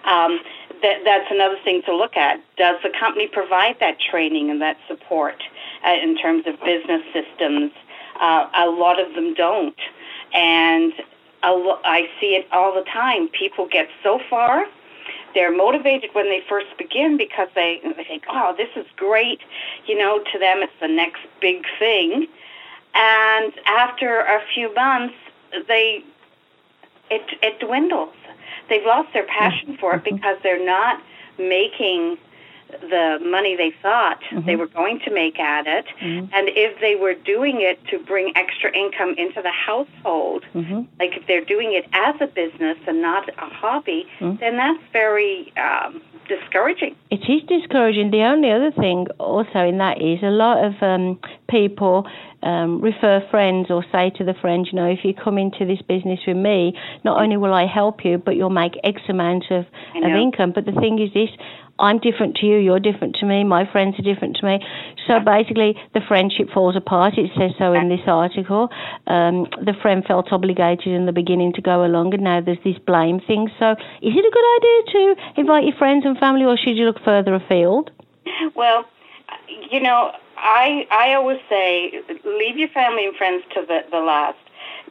Um, 0.05 0.41
that, 0.83 1.03
that's 1.05 1.31
another 1.31 1.57
thing 1.65 1.83
to 1.87 1.95
look 1.95 2.17
at. 2.17 2.41
Does 2.57 2.77
the 2.83 2.91
company 2.99 3.29
provide 3.29 3.77
that 3.81 3.99
training 4.01 4.51
and 4.51 4.61
that 4.61 4.77
support? 4.89 5.43
Uh, 5.87 5.95
in 6.03 6.17
terms 6.17 6.47
of 6.47 6.59
business 6.61 7.03
systems. 7.13 7.73
Uh, 8.21 8.49
a 8.57 8.67
lot 8.69 9.01
of 9.01 9.15
them 9.15 9.35
don't. 9.35 9.79
And 10.35 10.93
lo- 11.45 11.81
I 11.85 12.09
see 12.21 12.35
it 12.35 12.47
all 12.53 12.75
the 12.75 12.85
time. 12.91 13.29
People 13.29 13.67
get 13.67 13.89
so 14.03 14.21
far 14.31 14.67
they're 15.35 15.55
motivated 15.55 16.11
when 16.13 16.27
they 16.27 16.43
first 16.49 16.67
begin 16.79 17.17
because 17.17 17.49
they 17.55 17.81
they 17.97 18.05
think, 18.05 18.25
oh, 18.29 18.55
this 18.57 18.69
is 18.77 18.87
great. 18.97 19.41
You 19.87 19.99
know, 19.99 20.23
to 20.33 20.39
them 20.39 20.59
it's 20.63 20.73
the 20.81 20.89
next 20.89 21.21
big 21.41 21.65
thing. 21.79 22.27
And 22.95 23.53
after 23.67 24.21
a 24.21 24.41
few 24.55 24.75
months, 24.75 25.15
they 25.69 26.05
it 27.11 27.23
it 27.43 27.61
dwindles. 27.61 28.15
They've 28.69 28.85
lost 28.85 29.13
their 29.13 29.27
passion 29.27 29.77
for 29.79 29.95
it 29.95 30.05
because 30.05 30.37
they're 30.43 30.65
not 30.65 31.03
making 31.39 32.19
the 32.81 33.19
money 33.25 33.57
they 33.57 33.73
thought 33.83 34.21
mm-hmm. 34.23 34.47
they 34.47 34.57
were 34.57 34.67
going 34.67 35.01
to 35.05 35.13
make 35.13 35.39
at 35.39 35.67
it. 35.67 35.87
Mm-hmm. 36.01 36.33
And 36.33 36.49
if 36.49 36.81
they 36.81 36.95
were 36.95 37.15
doing 37.15 37.61
it 37.61 37.79
to 37.91 37.99
bring 37.99 38.33
extra 38.37 38.75
income 38.77 39.15
into 39.19 39.43
the 39.43 39.51
household, 39.51 40.45
mm-hmm. 40.55 40.83
like 40.99 41.17
if 41.17 41.27
they're 41.27 41.45
doing 41.45 41.73
it 41.73 41.87
as 41.93 42.15
a 42.21 42.27
business 42.27 42.79
and 42.87 43.03
not 43.03 43.29
a 43.29 43.47
hobby, 43.47 44.07
mm-hmm. 44.21 44.39
then 44.41 44.57
that's 44.57 44.83
very 44.93 45.53
um, 45.57 46.03
discouraging. 46.29 46.97
It 47.11 47.23
is 47.29 47.43
discouraging. 47.49 48.11
The 48.11 48.23
only 48.23 48.51
other 48.51 48.71
thing 48.73 49.07
also 49.19 49.61
in 49.61 49.79
that 49.79 50.01
is 50.01 50.23
a 50.23 50.31
lot 50.31 50.65
of 50.65 50.75
um, 50.83 51.19
people 51.49 52.07
um, 52.43 52.81
refer 52.81 53.27
friends 53.31 53.71
or 53.71 53.85
say 53.93 54.11
to 54.19 54.25
the 54.25 54.35
friend, 54.35 54.67
you 54.71 54.77
know, 54.77 54.87
if 54.87 55.01
you 55.05 55.15
come 55.15 55.39
into 55.39 55.65
this 55.65 55.81
business 55.83 56.21
with 56.27 56.37
me, 56.37 56.75
not 57.05 57.21
only 57.21 57.37
will 57.37 57.55
I 57.55 57.67
help 57.67 58.05
you, 58.05 58.19
but 58.19 58.37
you'll 58.37 58.51
make 58.51 58.75
X 58.85 59.01
amount 59.09 59.45
of, 59.51 59.67
of 59.97 60.11
income. 60.11 60.53
But 60.53 60.67
the 60.67 60.73
thing 60.73 60.99
is 61.01 61.13
this, 61.13 61.31
I'm 61.83 61.99
different 61.99 62.37
to 62.37 62.47
you, 62.47 62.59
you're 62.59 62.81
different 62.81 63.17
to 63.17 63.27
me, 63.27 63.43
my 63.43 63.71
friends 63.71 63.99
are 63.99 64.03
different 64.03 64.37
to 64.37 64.47
me. 64.47 64.61
So 65.07 65.19
basically, 65.19 65.75
the 65.95 66.01
friendship 66.07 66.49
falls 66.55 66.77
apart. 66.77 67.19
It 67.19 67.31
says 67.37 67.51
so 67.59 67.73
in 67.75 67.89
this 67.89 68.07
article. 68.07 68.71
Um, 69.09 69.47
the 69.61 69.75
friend 69.83 70.05
felt 70.07 70.33
obligated 70.33 70.95
in 70.95 71.07
the 71.07 71.13
beginning 71.13 71.53
to 71.55 71.61
go 71.61 71.85
along, 71.85 72.15
and 72.15 72.23
now 72.23 72.41
there's 72.41 72.63
this 72.65 72.79
blame 72.87 73.21
thing. 73.21 73.51
So, 73.59 73.73
is 73.73 74.15
it 74.15 74.25
a 74.25 74.31
good 74.31 74.49
idea 74.57 74.79
to 74.93 75.41
invite 75.41 75.65
your 75.65 75.77
friends 75.77 76.07
and 76.07 76.17
family, 76.19 76.45
or 76.45 76.57
should 76.57 76.77
you 76.77 76.85
look 76.85 77.03
further 77.05 77.35
afield? 77.35 77.91
Well, 78.55 78.85
you 79.71 79.81
know, 79.81 80.13
I 80.37 80.87
I 80.91 81.15
always 81.15 81.41
say 81.49 82.01
leave 82.25 82.59
your 82.59 82.69
family 82.69 83.07
and 83.07 83.17
friends 83.17 83.45
to 83.55 83.65
the, 83.67 83.81
the 83.91 83.99
last. 83.99 84.39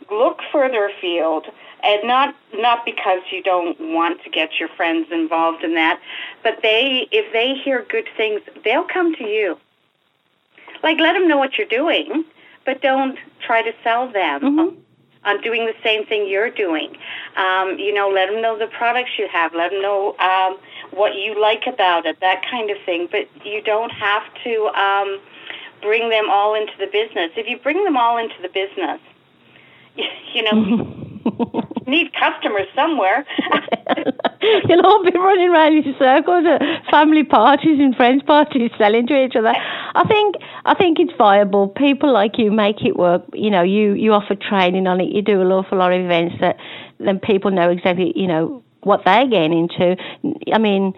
Look 0.09 0.39
further 0.51 0.87
afield 0.89 1.45
and 1.83 2.07
not 2.07 2.35
not 2.53 2.85
because 2.85 3.19
you 3.31 3.41
don't 3.41 3.79
want 3.79 4.23
to 4.23 4.29
get 4.29 4.59
your 4.59 4.69
friends 4.69 5.07
involved 5.11 5.63
in 5.63 5.75
that, 5.75 5.99
but 6.43 6.59
they 6.61 7.07
if 7.11 7.31
they 7.33 7.55
hear 7.55 7.85
good 7.89 8.07
things, 8.17 8.41
they'll 8.63 8.83
come 8.83 9.15
to 9.15 9.23
you. 9.23 9.57
Like 10.83 10.99
let 10.99 11.13
them 11.13 11.27
know 11.27 11.37
what 11.37 11.57
you're 11.57 11.67
doing, 11.67 12.25
but 12.65 12.81
don't 12.81 13.17
try 13.45 13.61
to 13.61 13.73
sell 13.83 14.11
them. 14.11 14.41
Mm-hmm. 14.41 14.75
On 15.23 15.39
doing 15.41 15.67
the 15.67 15.75
same 15.83 16.03
thing 16.07 16.27
you're 16.27 16.49
doing, 16.49 16.97
um, 17.37 17.77
you 17.77 17.93
know, 17.93 18.09
let 18.09 18.25
them 18.31 18.41
know 18.41 18.57
the 18.57 18.65
products 18.65 19.11
you 19.19 19.27
have. 19.31 19.53
Let 19.53 19.69
them 19.69 19.79
know 19.79 20.15
um, 20.17 20.57
what 20.89 21.13
you 21.13 21.39
like 21.39 21.67
about 21.67 22.07
it, 22.07 22.19
that 22.21 22.41
kind 22.49 22.71
of 22.71 22.77
thing. 22.87 23.07
But 23.11 23.29
you 23.45 23.61
don't 23.61 23.91
have 23.91 24.23
to 24.43 24.65
um, 24.69 25.19
bring 25.79 26.09
them 26.09 26.27
all 26.31 26.55
into 26.55 26.73
the 26.79 26.87
business. 26.87 27.29
If 27.37 27.47
you 27.47 27.59
bring 27.59 27.83
them 27.83 27.97
all 27.97 28.17
into 28.17 28.33
the 28.41 28.49
business, 28.49 28.99
you 30.33 30.43
know, 30.43 31.63
need 31.87 32.11
customers 32.13 32.67
somewhere. 32.75 33.25
You'll 34.67 34.85
all 34.85 35.03
be 35.03 35.11
running 35.17 35.49
around 35.49 35.73
in 35.73 35.95
circles 35.99 36.45
at 36.47 36.61
family 36.89 37.23
parties 37.23 37.79
and 37.79 37.95
friends 37.95 38.23
parties 38.23 38.71
selling 38.77 39.07
to 39.07 39.23
each 39.23 39.35
other. 39.35 39.53
I 39.93 40.07
think 40.07 40.35
I 40.65 40.73
think 40.73 40.99
it's 40.99 41.13
viable. 41.17 41.67
People 41.69 42.11
like 42.11 42.37
you 42.37 42.51
make 42.51 42.81
it 42.83 42.95
work. 42.95 43.23
You 43.33 43.51
know, 43.51 43.61
you, 43.61 43.93
you 43.93 44.13
offer 44.13 44.35
training 44.35 44.87
on 44.87 45.01
it. 45.01 45.09
You 45.09 45.21
do 45.21 45.41
an 45.41 45.47
awful 45.47 45.77
lot 45.77 45.93
of 45.93 46.01
events 46.03 46.35
that 46.41 46.57
then 46.99 47.19
people 47.19 47.51
know 47.51 47.69
exactly, 47.69 48.13
you 48.15 48.27
know, 48.27 48.63
what 48.81 49.01
they're 49.05 49.27
getting 49.27 49.53
into. 49.53 49.95
I 50.53 50.57
mean, 50.57 50.93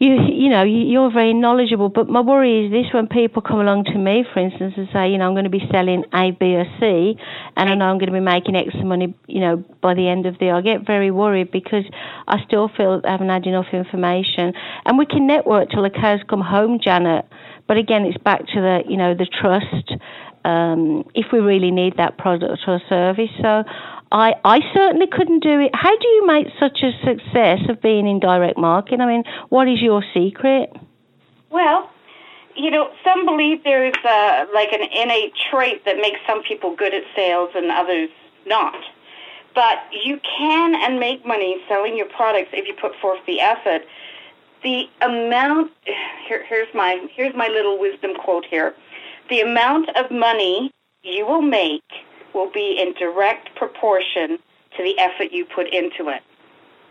you 0.00 0.16
you 0.32 0.48
know 0.48 0.62
you're 0.64 1.12
very 1.12 1.34
knowledgeable. 1.34 1.90
But 1.90 2.08
my 2.08 2.20
worry 2.20 2.64
is 2.64 2.72
this: 2.72 2.86
when 2.92 3.06
people 3.06 3.42
come 3.42 3.60
along 3.60 3.84
to 3.92 3.98
me, 3.98 4.24
for 4.32 4.40
instance, 4.40 4.74
and 4.76 4.88
say, 4.92 5.10
you 5.10 5.18
know, 5.18 5.26
I'm 5.28 5.34
going 5.34 5.44
to 5.44 5.50
be 5.50 5.62
selling 5.70 6.04
A, 6.14 6.30
B, 6.32 6.56
or 6.56 6.64
C, 6.80 7.16
and 7.56 7.68
I 7.70 7.74
know 7.74 7.84
I'm 7.84 7.98
going 7.98 8.08
to 8.08 8.12
be 8.12 8.20
making 8.20 8.56
X 8.56 8.74
money, 8.82 9.14
you 9.28 9.40
know, 9.40 9.62
by 9.82 9.92
the 9.92 10.08
end 10.08 10.24
of 10.24 10.38
the 10.38 10.46
year, 10.46 10.54
I 10.56 10.62
get 10.62 10.86
very 10.86 11.10
worried 11.10 11.50
because 11.52 11.84
I 12.26 12.42
still 12.46 12.70
feel 12.74 13.02
I 13.04 13.10
haven't 13.10 13.28
had 13.28 13.46
enough 13.46 13.66
information. 13.72 14.54
And 14.86 14.96
we 14.96 15.04
can 15.04 15.26
network 15.26 15.70
till 15.70 15.82
the 15.82 15.90
cows 15.90 16.20
come 16.28 16.40
home, 16.40 16.80
Janet. 16.82 17.26
But 17.68 17.76
again, 17.76 18.06
it's 18.06 18.18
back 18.24 18.40
to 18.40 18.60
the 18.60 18.80
you 18.88 18.96
know 18.96 19.14
the 19.14 19.26
trust. 19.26 19.92
Um, 20.42 21.04
if 21.14 21.26
we 21.30 21.40
really 21.40 21.70
need 21.70 21.98
that 21.98 22.16
product 22.16 22.62
or 22.66 22.80
service, 22.88 23.28
so 23.42 23.64
I, 24.12 24.34
I 24.44 24.60
certainly 24.74 25.06
couldn't 25.06 25.40
do 25.40 25.60
it. 25.60 25.70
How 25.74 25.96
do 25.96 26.08
you 26.08 26.26
make 26.26 26.48
such 26.58 26.82
a 26.82 26.92
success 27.04 27.60
of 27.68 27.80
being 27.80 28.08
in 28.08 28.18
direct 28.18 28.58
marketing? 28.58 29.00
I 29.00 29.06
mean, 29.06 29.24
what 29.50 29.68
is 29.68 29.80
your 29.80 30.02
secret? 30.12 30.70
Well, 31.50 31.88
you 32.56 32.70
know, 32.70 32.90
some 33.04 33.24
believe 33.24 33.62
there 33.62 33.86
is 33.86 33.94
a, 34.04 34.46
like 34.52 34.72
an 34.72 34.82
innate 34.82 35.32
trait 35.50 35.84
that 35.84 35.96
makes 35.96 36.18
some 36.26 36.42
people 36.42 36.74
good 36.74 36.92
at 36.92 37.04
sales 37.14 37.50
and 37.54 37.70
others 37.70 38.10
not. 38.46 38.74
But 39.54 39.78
you 40.04 40.20
can 40.38 40.74
and 40.74 40.98
make 40.98 41.24
money 41.26 41.56
selling 41.68 41.96
your 41.96 42.08
products 42.08 42.50
if 42.52 42.66
you 42.66 42.74
put 42.80 42.92
forth 43.00 43.20
the 43.26 43.40
effort. 43.40 43.82
The 44.62 44.88
amount 45.02 45.72
here, 46.26 46.44
here's 46.46 46.72
my 46.74 47.06
here's 47.14 47.34
my 47.34 47.48
little 47.48 47.78
wisdom 47.78 48.14
quote 48.14 48.44
here. 48.44 48.74
The 49.28 49.40
amount 49.40 49.88
of 49.96 50.10
money 50.10 50.70
you 51.02 51.26
will 51.26 51.42
make 51.42 51.82
will 52.34 52.50
be 52.50 52.78
in 52.80 52.94
direct 52.94 53.54
proportion 53.56 54.38
to 54.76 54.82
the 54.82 54.98
effort 54.98 55.32
you 55.32 55.44
put 55.44 55.68
into 55.68 56.08
it. 56.08 56.22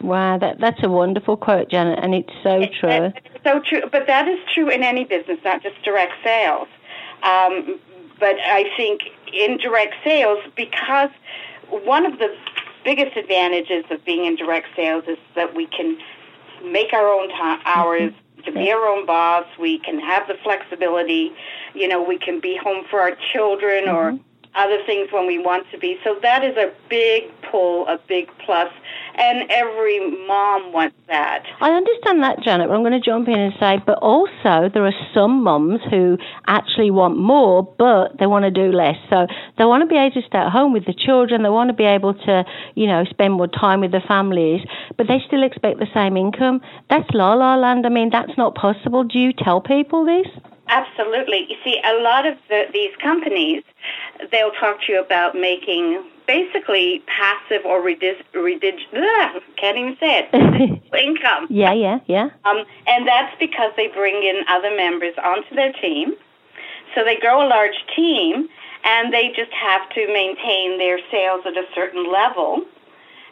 Wow, 0.01 0.37
that 0.37 0.59
that's 0.59 0.81
a 0.83 0.89
wonderful 0.89 1.35
quote, 1.35 1.69
Janet, 1.69 1.99
and 2.01 2.15
it's 2.15 2.31
so 2.41 2.61
it, 2.61 2.71
true. 2.79 2.89
It, 2.89 3.13
it's 3.25 3.43
so 3.43 3.59
true, 3.59 3.81
but 3.91 4.07
that 4.07 4.27
is 4.27 4.39
true 4.53 4.69
in 4.69 4.81
any 4.81 5.03
business, 5.03 5.39
not 5.43 5.61
just 5.61 5.81
direct 5.83 6.13
sales. 6.23 6.67
Um, 7.23 7.79
but 8.19 8.35
I 8.39 8.65
think 8.77 9.01
in 9.33 9.57
direct 9.57 9.95
sales, 10.03 10.39
because 10.55 11.09
one 11.69 12.05
of 12.05 12.17
the 12.19 12.33
biggest 12.83 13.17
advantages 13.17 13.83
of 13.91 14.03
being 14.05 14.25
in 14.25 14.35
direct 14.35 14.67
sales 14.75 15.03
is 15.07 15.17
that 15.35 15.53
we 15.53 15.67
can 15.67 15.97
make 16.63 16.93
our 16.93 17.07
own 17.07 17.27
t- 17.29 17.63
hours. 17.65 18.11
Mm-hmm. 18.11 18.15
To 18.45 18.53
be 18.53 18.71
our 18.71 18.87
own 18.87 19.05
boss, 19.05 19.45
we 19.59 19.79
can 19.79 19.99
have 19.99 20.25
the 20.29 20.35
flexibility. 20.41 21.33
You 21.73 21.89
know, 21.89 22.01
we 22.01 22.17
can 22.17 22.39
be 22.39 22.55
home 22.55 22.85
for 22.89 23.01
our 23.01 23.11
children 23.33 23.83
mm-hmm. 23.83 24.17
or 24.17 24.19
other 24.55 24.79
things 24.85 25.09
when 25.11 25.27
we 25.27 25.37
want 25.37 25.65
to 25.71 25.77
be. 25.77 25.97
So 26.03 26.17
that 26.21 26.43
is 26.43 26.57
a 26.57 26.71
big 26.89 27.23
pull, 27.49 27.87
a 27.87 27.99
big 28.07 28.29
plus, 28.45 28.71
and 29.15 29.49
every 29.49 29.99
mom 30.27 30.73
wants 30.73 30.95
that. 31.07 31.43
I 31.61 31.71
understand 31.71 32.23
that, 32.23 32.41
Janet, 32.41 32.67
but 32.67 32.75
I'm 32.75 32.81
going 32.81 32.99
to 32.99 32.99
jump 32.99 33.27
in 33.27 33.37
and 33.37 33.53
say, 33.59 33.79
but 33.85 33.99
also 33.99 34.69
there 34.73 34.85
are 34.85 34.93
some 35.13 35.43
moms 35.43 35.81
who 35.89 36.17
actually 36.47 36.91
want 36.91 37.17
more, 37.17 37.63
but 37.77 38.17
they 38.17 38.27
want 38.27 38.45
to 38.45 38.51
do 38.51 38.71
less. 38.71 38.97
So 39.09 39.27
they 39.57 39.65
want 39.65 39.81
to 39.81 39.87
be 39.87 39.97
able 39.97 40.21
to 40.21 40.27
stay 40.27 40.39
at 40.39 40.51
home 40.51 40.73
with 40.73 40.85
the 40.85 40.93
children, 40.93 41.43
they 41.43 41.49
want 41.49 41.69
to 41.69 41.75
be 41.75 41.85
able 41.85 42.13
to, 42.13 42.43
you 42.75 42.87
know, 42.87 43.05
spend 43.05 43.33
more 43.33 43.47
time 43.47 43.81
with 43.81 43.91
the 43.91 44.01
families, 44.07 44.61
but 44.97 45.07
they 45.07 45.21
still 45.27 45.43
expect 45.43 45.79
the 45.79 45.87
same 45.93 46.17
income. 46.17 46.61
That's 46.89 47.09
la 47.13 47.33
la 47.33 47.55
land. 47.55 47.85
I 47.85 47.89
mean, 47.89 48.09
that's 48.11 48.37
not 48.37 48.55
possible. 48.55 49.03
Do 49.03 49.19
you 49.19 49.33
tell 49.33 49.61
people 49.61 50.05
this? 50.05 50.27
Absolutely. 50.69 51.47
You 51.49 51.55
see, 51.63 51.81
a 51.83 51.99
lot 52.01 52.27
of 52.27 52.37
the, 52.47 52.65
these 52.71 52.95
companies, 53.01 53.63
they'll 54.31 54.51
talk 54.51 54.81
to 54.85 54.93
you 54.93 55.01
about 55.01 55.35
making 55.35 56.03
basically 56.27 57.03
passive 57.07 57.65
or 57.65 57.81
redis, 57.81 58.21
redis, 58.33 58.77
ugh, 58.93 59.41
can't 59.57 59.77
even 59.77 59.97
say 59.99 60.29
it, 60.31 60.83
income. 60.93 61.47
Yeah, 61.49 61.73
yeah, 61.73 61.99
yeah. 62.05 62.29
Um, 62.45 62.63
and 62.85 63.07
that's 63.07 63.35
because 63.39 63.71
they 63.75 63.87
bring 63.87 64.21
in 64.21 64.43
other 64.47 64.75
members 64.75 65.15
onto 65.23 65.55
their 65.55 65.73
team. 65.73 66.13
So 66.93 67.03
they 67.03 67.17
grow 67.17 67.45
a 67.45 67.49
large 67.49 67.83
team, 67.95 68.47
and 68.83 69.11
they 69.11 69.29
just 69.35 69.51
have 69.51 69.89
to 69.89 70.07
maintain 70.13 70.77
their 70.77 70.99
sales 71.11 71.41
at 71.45 71.57
a 71.57 71.65
certain 71.73 72.11
level 72.11 72.63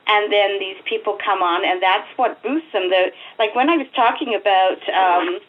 and 0.08 0.32
then 0.32 0.58
these 0.58 0.78
people 0.86 1.18
come 1.24 1.44
on, 1.44 1.66
and 1.66 1.84
that's 1.84 2.08
what 2.16 2.42
boosts 2.42 2.72
them. 2.72 2.90
The 2.90 3.12
like 3.38 3.54
when 3.56 3.70
I 3.70 3.76
was 3.76 3.88
talking 3.94 4.34
about 4.34 4.80
um, 4.90 5.40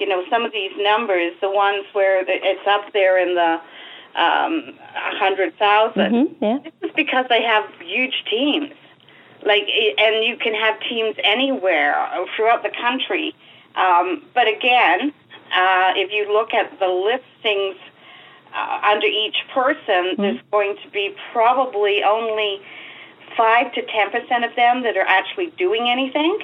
you 0.00 0.08
know, 0.08 0.24
some 0.30 0.44
of 0.44 0.52
these 0.52 0.72
numbers, 0.78 1.32
the 1.40 1.50
ones 1.50 1.84
where 1.92 2.24
it's 2.26 2.66
up 2.66 2.92
there 2.92 3.18
in 3.18 3.34
the 3.34 3.60
um, 4.18 4.74
100,000, 5.12 6.12
mm-hmm, 6.12 6.44
yeah. 6.44 6.58
this 6.64 6.72
is 6.82 6.90
because 6.96 7.26
they 7.28 7.42
have 7.42 7.64
huge 7.80 8.24
teams. 8.28 8.72
Like, 9.44 9.68
and 9.98 10.24
you 10.24 10.36
can 10.36 10.54
have 10.54 10.80
teams 10.80 11.16
anywhere 11.22 11.98
uh, 11.98 12.24
throughout 12.36 12.62
the 12.62 12.70
country. 12.70 13.34
Um, 13.74 14.22
but 14.34 14.48
again, 14.48 15.12
uh, 15.54 15.92
if 15.96 16.12
you 16.12 16.32
look 16.32 16.52
at 16.52 16.78
the 16.78 16.86
listings 16.86 17.76
uh, 18.54 18.80
under 18.82 19.06
each 19.06 19.36
person, 19.54 19.82
mm-hmm. 19.86 20.22
there's 20.22 20.40
going 20.50 20.76
to 20.82 20.90
be 20.90 21.14
probably 21.32 22.02
only 22.02 22.60
five 23.36 23.72
to 23.74 23.82
ten 23.86 24.10
percent 24.10 24.44
of 24.44 24.54
them 24.56 24.82
that 24.82 24.96
are 24.96 25.06
actually 25.06 25.52
doing 25.56 25.88
anything. 25.88 26.38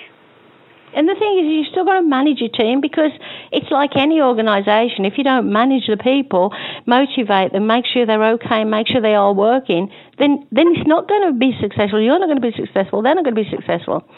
And 0.96 1.06
the 1.06 1.14
thing 1.14 1.38
is, 1.38 1.44
you've 1.44 1.68
still 1.68 1.84
got 1.84 2.00
to 2.00 2.06
manage 2.06 2.40
your 2.40 2.48
team 2.48 2.80
because 2.80 3.12
it's 3.52 3.70
like 3.70 3.94
any 3.96 4.20
organisation. 4.20 5.04
If 5.04 5.18
you 5.18 5.24
don't 5.24 5.52
manage 5.52 5.86
the 5.86 5.98
people, 5.98 6.52
motivate 6.86 7.52
them, 7.52 7.66
make 7.66 7.84
sure 7.84 8.06
they're 8.06 8.32
okay, 8.40 8.64
make 8.64 8.88
sure 8.88 9.02
they 9.02 9.14
are 9.14 9.32
working, 9.32 9.92
then 10.18 10.48
then 10.50 10.72
it's 10.72 10.88
not 10.88 11.06
going 11.06 11.30
to 11.30 11.38
be 11.38 11.52
successful. 11.60 12.00
You're 12.00 12.18
not 12.18 12.26
going 12.26 12.40
to 12.40 12.48
be 12.50 12.56
successful. 12.56 13.02
They're 13.02 13.14
not 13.14 13.24
going 13.24 13.36
to 13.36 13.42
be 13.44 13.50
successful. 13.50 14.08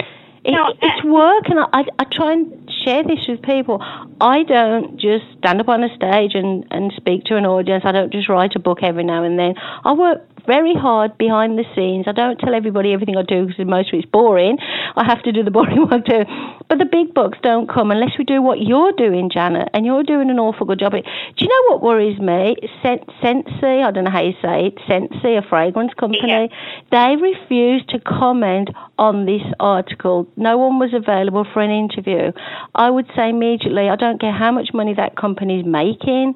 It, 0.45 0.53
No, 0.53 0.71
it's 0.81 1.05
uh, 1.05 1.09
work, 1.09 1.51
and 1.51 1.59
I, 1.59 1.83
I 1.99 2.05
try 2.13 2.33
and 2.33 2.71
share 2.85 3.03
this 3.03 3.27
with 3.29 3.43
people. 3.43 3.83
I 4.21 4.45
don't 4.45 4.95
just 5.01 5.25
stand 5.39 5.61
up 5.61 5.69
on 5.69 5.83
a 5.83 5.91
stage 5.97 6.33
and, 6.35 6.65
and 6.71 6.93
speak 6.97 7.25
to 7.25 7.37
an 7.37 7.45
audience. 7.45 7.83
I 7.85 7.91
don't 7.91 8.13
just 8.13 8.29
write 8.29 8.55
a 8.55 8.61
book 8.61 8.79
every 8.83 9.05
now 9.05 9.25
and 9.25 9.37
then. 9.37 9.55
I 9.85 9.93
work 9.95 10.23
very 10.49 10.75
hard 10.75 11.17
behind 11.19 11.59
the 11.59 11.65
scenes. 11.77 12.07
I 12.09 12.13
don't 12.13 12.39
tell 12.41 12.55
everybody 12.55 12.95
everything 12.95 13.17
I 13.17 13.23
do 13.23 13.47
because 13.47 13.67
most 13.67 13.93
of 13.93 13.99
it's 14.01 14.09
boring. 14.11 14.57
I 14.97 15.05
have 15.05 15.23
to 15.25 15.31
do 15.31 15.45
the 15.45 15.51
boring 15.59 15.87
work 15.87 16.07
too. 16.07 16.25
But 16.69 16.79
the 16.79 16.89
big 16.91 17.15
bucks 17.15 17.39
don't 17.43 17.69
come 17.69 17.91
unless 17.91 18.17
we 18.19 18.25
do 18.25 18.41
what 18.43 18.61
you're 18.61 18.93
doing, 18.93 19.31
Janet, 19.33 19.69
and 19.75 19.85
you're 19.85 20.03
doing 20.03 20.31
an 20.31 20.39
awful 20.39 20.67
good 20.67 20.81
job. 20.81 20.93
Do 20.93 21.01
you 21.37 21.49
know 21.49 21.63
what 21.69 21.83
worries 21.83 22.19
me? 22.19 22.57
Sen- 22.83 23.05
Scentsy, 23.23 23.85
I 23.85 23.91
don't 23.91 24.05
know 24.05 24.11
how 24.11 24.23
you 24.23 24.35
say 24.43 24.69
it, 24.69 24.77
Scentsy, 24.89 25.39
a 25.39 25.43
fragrance 25.49 25.93
company, 25.95 26.51
they 26.91 27.17
refused 27.21 27.91
to 27.91 28.01
comment 28.01 28.71
on 28.99 29.27
this 29.27 29.43
article. 29.61 30.27
No 30.37 30.57
one 30.57 30.79
was 30.79 30.93
available 30.95 31.47
for 31.53 31.61
an 31.61 31.71
interview. 31.71 32.33
I 32.75 32.91
would 32.91 33.07
say 33.15 33.31
immediately, 33.31 33.89
I 33.89 33.97
don't 33.97 34.21
care 34.21 34.33
how 34.33 34.51
much 34.51 34.71
money 34.73 34.95
that 34.95 35.17
company's 35.17 35.65
making, 35.65 36.35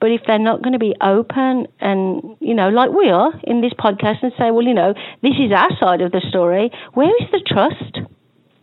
but 0.00 0.10
if 0.10 0.22
they're 0.26 0.38
not 0.38 0.62
going 0.62 0.72
to 0.72 0.78
be 0.78 0.94
open 1.00 1.66
and, 1.80 2.36
you 2.40 2.54
know, 2.54 2.68
like 2.68 2.90
we 2.90 3.08
are 3.08 3.32
in 3.52 3.60
this 3.60 3.72
podcast 3.74 4.22
and 4.22 4.32
say, 4.38 4.50
well, 4.50 4.64
you 4.64 4.74
know, 4.74 4.94
this 5.22 5.34
is 5.38 5.52
our 5.52 5.70
side 5.78 6.00
of 6.00 6.10
the 6.10 6.22
story, 6.28 6.70
where 6.94 7.12
is 7.20 7.30
the 7.30 7.40
trust? 7.46 8.00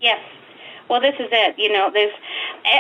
Yes. 0.02 0.20
Well, 0.90 1.00
this 1.00 1.14
is 1.20 1.30
it. 1.32 1.54
You 1.58 1.72
know, 1.72 1.92
there's 1.94 2.14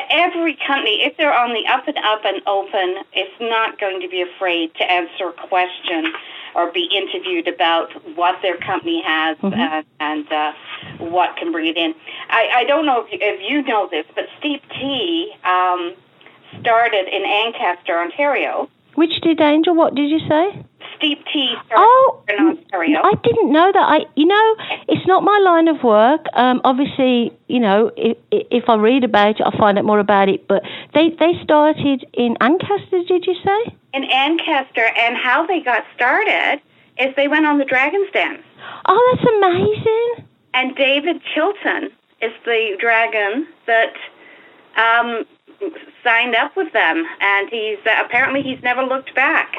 every 0.09 0.57
company, 0.65 1.03
if 1.05 1.15
they're 1.17 1.33
on 1.33 1.53
the 1.53 1.65
up 1.67 1.87
and 1.87 1.97
up 1.99 2.21
and 2.25 2.41
open, 2.47 3.03
it's 3.13 3.39
not 3.39 3.79
going 3.79 4.01
to 4.01 4.09
be 4.09 4.21
afraid 4.21 4.73
to 4.75 4.83
answer 4.83 5.29
a 5.29 5.47
question 5.47 6.11
or 6.55 6.71
be 6.71 6.89
interviewed 6.91 7.47
about 7.47 7.89
what 8.15 8.41
their 8.41 8.57
company 8.57 9.03
has 9.05 9.37
uh, 9.43 9.83
and 9.99 10.31
uh, 10.31 10.51
what 10.97 11.37
can 11.37 11.51
bring 11.51 11.67
it 11.67 11.77
in. 11.77 11.93
I, 12.29 12.49
I 12.55 12.63
don't 12.63 12.87
know 12.87 13.05
if 13.05 13.11
you, 13.11 13.19
if 13.21 13.39
you 13.47 13.61
know 13.61 13.87
this, 13.91 14.05
but 14.15 14.25
Steeped 14.39 14.67
Tea 14.71 15.31
um, 15.43 15.93
started 16.61 17.07
in 17.13 17.23
Ancaster, 17.25 17.99
Ontario. 17.99 18.67
Which 18.95 19.21
did 19.21 19.39
Angel? 19.39 19.75
What 19.75 19.93
did 19.93 20.09
you 20.09 20.19
say? 20.27 20.65
Steeped 20.99 21.27
Tea 21.33 21.55
Oh. 21.75 22.21
I 22.29 23.13
didn't 23.23 23.51
know 23.51 23.71
that. 23.73 23.79
I, 23.79 23.99
you 24.15 24.25
know, 24.25 24.55
it's 24.87 25.05
not 25.07 25.23
my 25.23 25.39
line 25.43 25.67
of 25.67 25.83
work. 25.83 26.25
Um, 26.33 26.61
obviously, 26.63 27.31
you 27.47 27.59
know, 27.59 27.91
if, 27.97 28.17
if 28.31 28.69
I 28.69 28.75
read 28.75 29.03
about 29.03 29.31
it, 29.31 29.41
I'll 29.43 29.57
find 29.57 29.77
out 29.79 29.85
more 29.85 29.99
about 29.99 30.29
it. 30.29 30.47
But 30.47 30.63
they 30.93 31.09
they 31.19 31.33
started 31.43 32.05
in 32.13 32.37
Ancaster. 32.39 33.03
Did 33.07 33.25
you 33.25 33.35
say? 33.43 33.75
in 33.93 34.03
Ancaster, 34.03 34.85
and 34.85 35.17
how 35.17 35.45
they 35.45 35.61
got 35.61 35.83
started 35.95 36.61
is 36.99 37.15
they 37.15 37.27
went 37.27 37.45
on 37.45 37.57
the 37.57 37.65
Dragon's 37.65 38.09
Den. 38.11 38.43
Oh, 38.85 39.15
that's 39.15 39.27
amazing. 39.37 40.29
And 40.53 40.75
David 40.75 41.21
Chilton 41.33 41.89
is 42.21 42.31
the 42.45 42.75
dragon 42.79 43.47
that 43.65 43.93
um, 44.75 45.25
signed 46.03 46.35
up 46.35 46.55
with 46.55 46.71
them, 46.73 47.05
and 47.21 47.49
he's 47.49 47.79
uh, 47.85 48.03
apparently 48.05 48.41
he's 48.41 48.61
never 48.63 48.83
looked 48.83 49.15
back. 49.15 49.55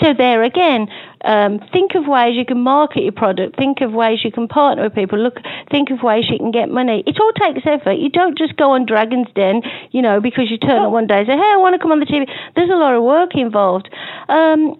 So 0.00 0.14
there 0.14 0.42
again, 0.42 0.88
um, 1.24 1.60
think 1.72 1.94
of 1.94 2.06
ways 2.06 2.34
you 2.34 2.44
can 2.44 2.60
market 2.60 3.02
your 3.02 3.12
product. 3.12 3.56
Think 3.56 3.80
of 3.80 3.92
ways 3.92 4.24
you 4.24 4.32
can 4.32 4.48
partner 4.48 4.84
with 4.84 4.94
people. 4.94 5.18
Look, 5.18 5.36
think 5.70 5.90
of 5.90 6.02
ways 6.02 6.24
you 6.30 6.38
can 6.38 6.50
get 6.50 6.68
money. 6.68 7.02
It 7.06 7.18
all 7.20 7.32
takes 7.32 7.66
effort. 7.66 7.94
You 7.94 8.08
don't 8.08 8.36
just 8.36 8.56
go 8.56 8.72
on 8.72 8.86
Dragon's 8.86 9.28
Den, 9.34 9.62
you 9.90 10.02
know, 10.02 10.20
because 10.20 10.50
you 10.50 10.58
turn 10.58 10.82
up 10.82 10.92
one 10.92 11.06
day 11.06 11.18
and 11.18 11.26
say, 11.26 11.36
"Hey, 11.36 11.52
I 11.52 11.56
want 11.56 11.74
to 11.74 11.78
come 11.78 11.92
on 11.92 12.00
the 12.00 12.06
TV." 12.06 12.26
There's 12.56 12.70
a 12.70 12.76
lot 12.76 12.94
of 12.94 13.02
work 13.02 13.34
involved. 13.34 13.90
Um, 14.28 14.76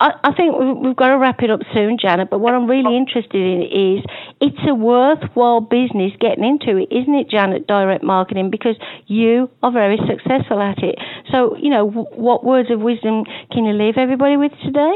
I, 0.00 0.14
I 0.24 0.32
think 0.32 0.58
we- 0.58 0.72
we've 0.72 0.96
got 0.96 1.08
to 1.08 1.18
wrap 1.18 1.42
it 1.42 1.50
up 1.50 1.60
soon, 1.72 1.98
Janet. 1.98 2.30
But 2.30 2.38
what 2.40 2.54
I'm 2.54 2.66
really 2.66 2.96
interested 2.96 3.34
in 3.40 3.62
is 3.62 4.04
it's 4.40 4.58
a 4.68 4.74
worthwhile 4.74 5.60
business 5.60 6.12
getting 6.20 6.44
into 6.44 6.76
it, 6.76 6.88
isn't 6.90 7.14
it, 7.14 7.28
Janet? 7.28 7.66
Direct 7.66 8.02
marketing 8.02 8.50
because 8.50 8.76
you 9.06 9.48
are 9.62 9.70
very 9.70 9.98
successful 10.08 10.60
at 10.60 10.82
it. 10.82 10.98
So, 11.30 11.56
you 11.56 11.70
know, 11.70 11.86
w- 11.88 12.08
what 12.14 12.44
words 12.44 12.70
of 12.70 12.80
wisdom 12.80 13.24
can 13.52 13.64
you 13.64 13.72
leave 13.72 13.96
everybody 13.96 14.36
with 14.36 14.52
today? 14.64 14.94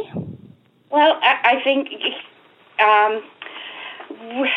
Well, 0.91 1.19
I, 1.23 1.59
I 1.59 1.62
think, 1.62 1.88
um, 2.81 4.49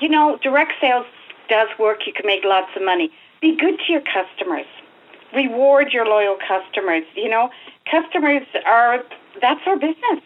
you 0.00 0.08
know, 0.08 0.38
direct 0.42 0.72
sales 0.80 1.06
does 1.48 1.68
work. 1.78 2.06
You 2.06 2.12
can 2.12 2.26
make 2.26 2.44
lots 2.44 2.70
of 2.76 2.82
money. 2.82 3.10
Be 3.40 3.56
good 3.56 3.78
to 3.86 3.92
your 3.92 4.02
customers. 4.02 4.66
Reward 5.34 5.92
your 5.92 6.06
loyal 6.06 6.36
customers. 6.46 7.04
You 7.14 7.28
know, 7.28 7.50
customers 7.90 8.42
are 8.66 9.02
that's 9.40 9.60
our 9.66 9.76
business. 9.76 10.22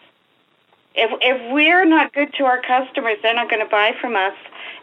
If 0.95 1.11
if 1.21 1.53
we're 1.53 1.85
not 1.85 2.13
good 2.13 2.33
to 2.35 2.45
our 2.45 2.61
customers, 2.61 3.17
they're 3.21 3.35
not 3.35 3.49
going 3.49 3.63
to 3.63 3.69
buy 3.69 3.93
from 4.01 4.15
us, 4.15 4.33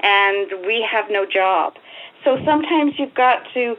and 0.00 0.66
we 0.66 0.86
have 0.88 1.10
no 1.10 1.26
job. 1.26 1.74
So 2.22 2.42
sometimes 2.44 2.94
you've 2.98 3.14
got 3.14 3.42
to 3.54 3.76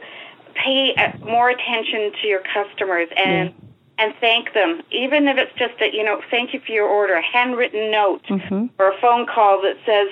pay 0.54 0.94
uh, 0.96 1.24
more 1.24 1.50
attention 1.50 2.12
to 2.20 2.28
your 2.28 2.42
customers 2.52 3.08
and 3.16 3.52
and 3.98 4.14
thank 4.20 4.52
them, 4.52 4.82
even 4.90 5.26
if 5.26 5.38
it's 5.38 5.52
just 5.58 5.80
a 5.80 5.94
you 5.94 6.04
know 6.04 6.20
thank 6.30 6.52
you 6.52 6.60
for 6.60 6.72
your 6.72 6.86
order, 6.86 7.14
a 7.14 7.22
handwritten 7.22 7.90
note 7.90 8.22
Mhm. 8.26 8.70
or 8.78 8.92
a 8.92 9.00
phone 9.00 9.26
call 9.26 9.62
that 9.62 9.76
says, 9.86 10.08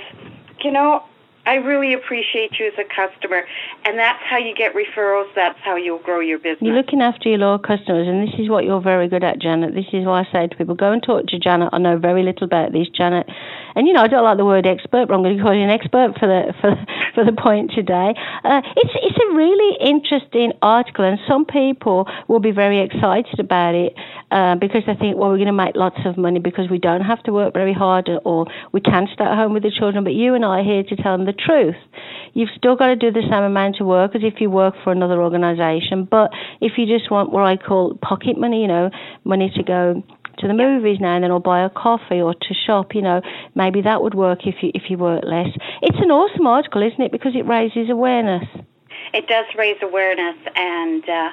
you 0.62 0.70
know, 0.70 1.02
I 1.46 1.56
really 1.56 1.92
appreciate 1.92 2.58
you 2.58 2.66
as 2.66 2.72
a 2.78 2.84
customer, 2.84 3.44
and 3.84 3.98
that's 3.98 4.22
how 4.24 4.38
you 4.38 4.54
get 4.54 4.74
referrals. 4.74 5.28
That's 5.34 5.58
how 5.62 5.76
you'll 5.76 5.98
grow 5.98 6.20
your 6.20 6.38
business. 6.38 6.62
You're 6.62 6.74
looking 6.74 7.02
after 7.02 7.28
your 7.28 7.38
loyal 7.38 7.58
customers, 7.58 8.08
and 8.08 8.26
this 8.26 8.34
is 8.38 8.48
what 8.48 8.64
you're 8.64 8.80
very 8.80 9.08
good 9.08 9.22
at, 9.22 9.40
Janet. 9.40 9.74
This 9.74 9.84
is 9.92 10.06
why 10.06 10.20
I 10.20 10.32
say 10.32 10.46
to 10.46 10.56
people, 10.56 10.74
go 10.74 10.92
and 10.92 11.02
talk 11.02 11.26
to 11.26 11.38
Janet. 11.38 11.68
I 11.72 11.78
know 11.78 11.98
very 11.98 12.22
little 12.22 12.44
about 12.44 12.72
this, 12.72 12.88
Janet. 12.88 13.28
And 13.76 13.86
you 13.86 13.92
know, 13.92 14.02
I 14.02 14.08
don't 14.08 14.24
like 14.24 14.38
the 14.38 14.44
word 14.44 14.66
expert, 14.66 15.06
but 15.08 15.14
I'm 15.14 15.22
going 15.22 15.36
to 15.36 15.42
call 15.42 15.54
you 15.54 15.62
an 15.62 15.70
expert 15.70 16.14
for 16.18 16.26
the 16.26 16.54
for, 16.60 16.74
for 17.14 17.24
the 17.24 17.32
point 17.32 17.72
today. 17.74 18.14
Uh, 18.44 18.62
it's 18.76 18.94
it's 19.02 19.18
a 19.18 19.34
really 19.34 19.76
interesting 19.80 20.52
article, 20.62 21.04
and 21.04 21.18
some 21.28 21.44
people 21.44 22.08
will 22.28 22.40
be 22.40 22.52
very 22.52 22.80
excited 22.80 23.38
about 23.38 23.74
it 23.74 23.94
uh, 24.30 24.54
because 24.54 24.82
they 24.86 24.94
think, 24.94 25.16
well, 25.16 25.28
we're 25.28 25.36
going 25.36 25.46
to 25.46 25.52
make 25.52 25.74
lots 25.74 25.98
of 26.06 26.16
money 26.16 26.38
because 26.38 26.70
we 26.70 26.78
don't 26.78 27.02
have 27.02 27.22
to 27.24 27.32
work 27.32 27.52
very 27.52 27.74
hard, 27.74 28.08
or 28.24 28.46
we 28.72 28.80
can 28.80 29.08
stay 29.12 29.24
at 29.24 29.36
home 29.36 29.52
with 29.52 29.62
the 29.62 29.70
children. 29.70 30.04
But 30.04 30.14
you 30.14 30.34
and 30.34 30.44
I 30.44 30.60
are 30.60 30.64
here 30.64 30.82
to 30.84 30.96
tell 30.96 31.18
them 31.18 31.26
the 31.26 31.33
truth. 31.34 31.76
You've 32.32 32.50
still 32.56 32.74
got 32.76 32.88
to 32.88 32.96
do 32.96 33.10
the 33.12 33.22
same 33.22 33.44
amount 33.44 33.80
of 33.80 33.86
work 33.86 34.14
as 34.14 34.22
if 34.24 34.40
you 34.40 34.50
work 34.50 34.74
for 34.82 34.92
another 34.92 35.22
organisation. 35.22 36.04
But 36.04 36.32
if 36.60 36.72
you 36.78 36.86
just 36.86 37.10
want 37.10 37.30
what 37.30 37.44
I 37.44 37.56
call 37.56 37.96
pocket 38.02 38.38
money, 38.38 38.62
you 38.62 38.68
know, 38.68 38.90
money 39.24 39.50
to 39.54 39.62
go 39.62 40.02
to 40.38 40.48
the 40.48 40.54
movies 40.54 40.98
now 41.00 41.14
and 41.14 41.22
then 41.22 41.30
or 41.30 41.40
buy 41.40 41.62
a 41.64 41.70
coffee 41.70 42.20
or 42.20 42.34
to 42.34 42.54
shop, 42.54 42.94
you 42.94 43.02
know, 43.02 43.20
maybe 43.54 43.82
that 43.82 44.02
would 44.02 44.14
work 44.14 44.46
if 44.46 44.56
you 44.62 44.70
if 44.74 44.90
you 44.90 44.98
work 44.98 45.22
less. 45.24 45.50
It's 45.82 45.98
an 45.98 46.10
awesome 46.10 46.46
article, 46.46 46.82
isn't 46.82 47.00
it? 47.00 47.12
Because 47.12 47.36
it 47.36 47.46
raises 47.46 47.88
awareness. 47.90 48.44
it 49.12 49.26
does 49.28 49.46
raise 49.56 49.76
awareness 49.82 50.36
and 50.56 51.02
uh 51.08 51.30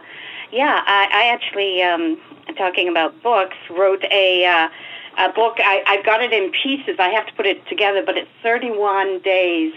yeah 0.51 0.81
i 0.85 1.07
i 1.13 1.23
actually 1.33 1.81
um 1.81 2.19
talking 2.57 2.87
about 2.89 3.21
books 3.23 3.55
wrote 3.69 4.03
a 4.11 4.45
uh 4.45 4.67
a 5.17 5.31
book 5.33 5.55
i 5.59 5.81
i've 5.87 6.05
got 6.05 6.21
it 6.21 6.33
in 6.33 6.51
pieces 6.51 6.95
i 6.99 7.09
have 7.09 7.25
to 7.25 7.33
put 7.33 7.45
it 7.45 7.65
together 7.67 8.03
but 8.05 8.17
it's 8.17 8.29
31 8.43 9.19
days 9.21 9.73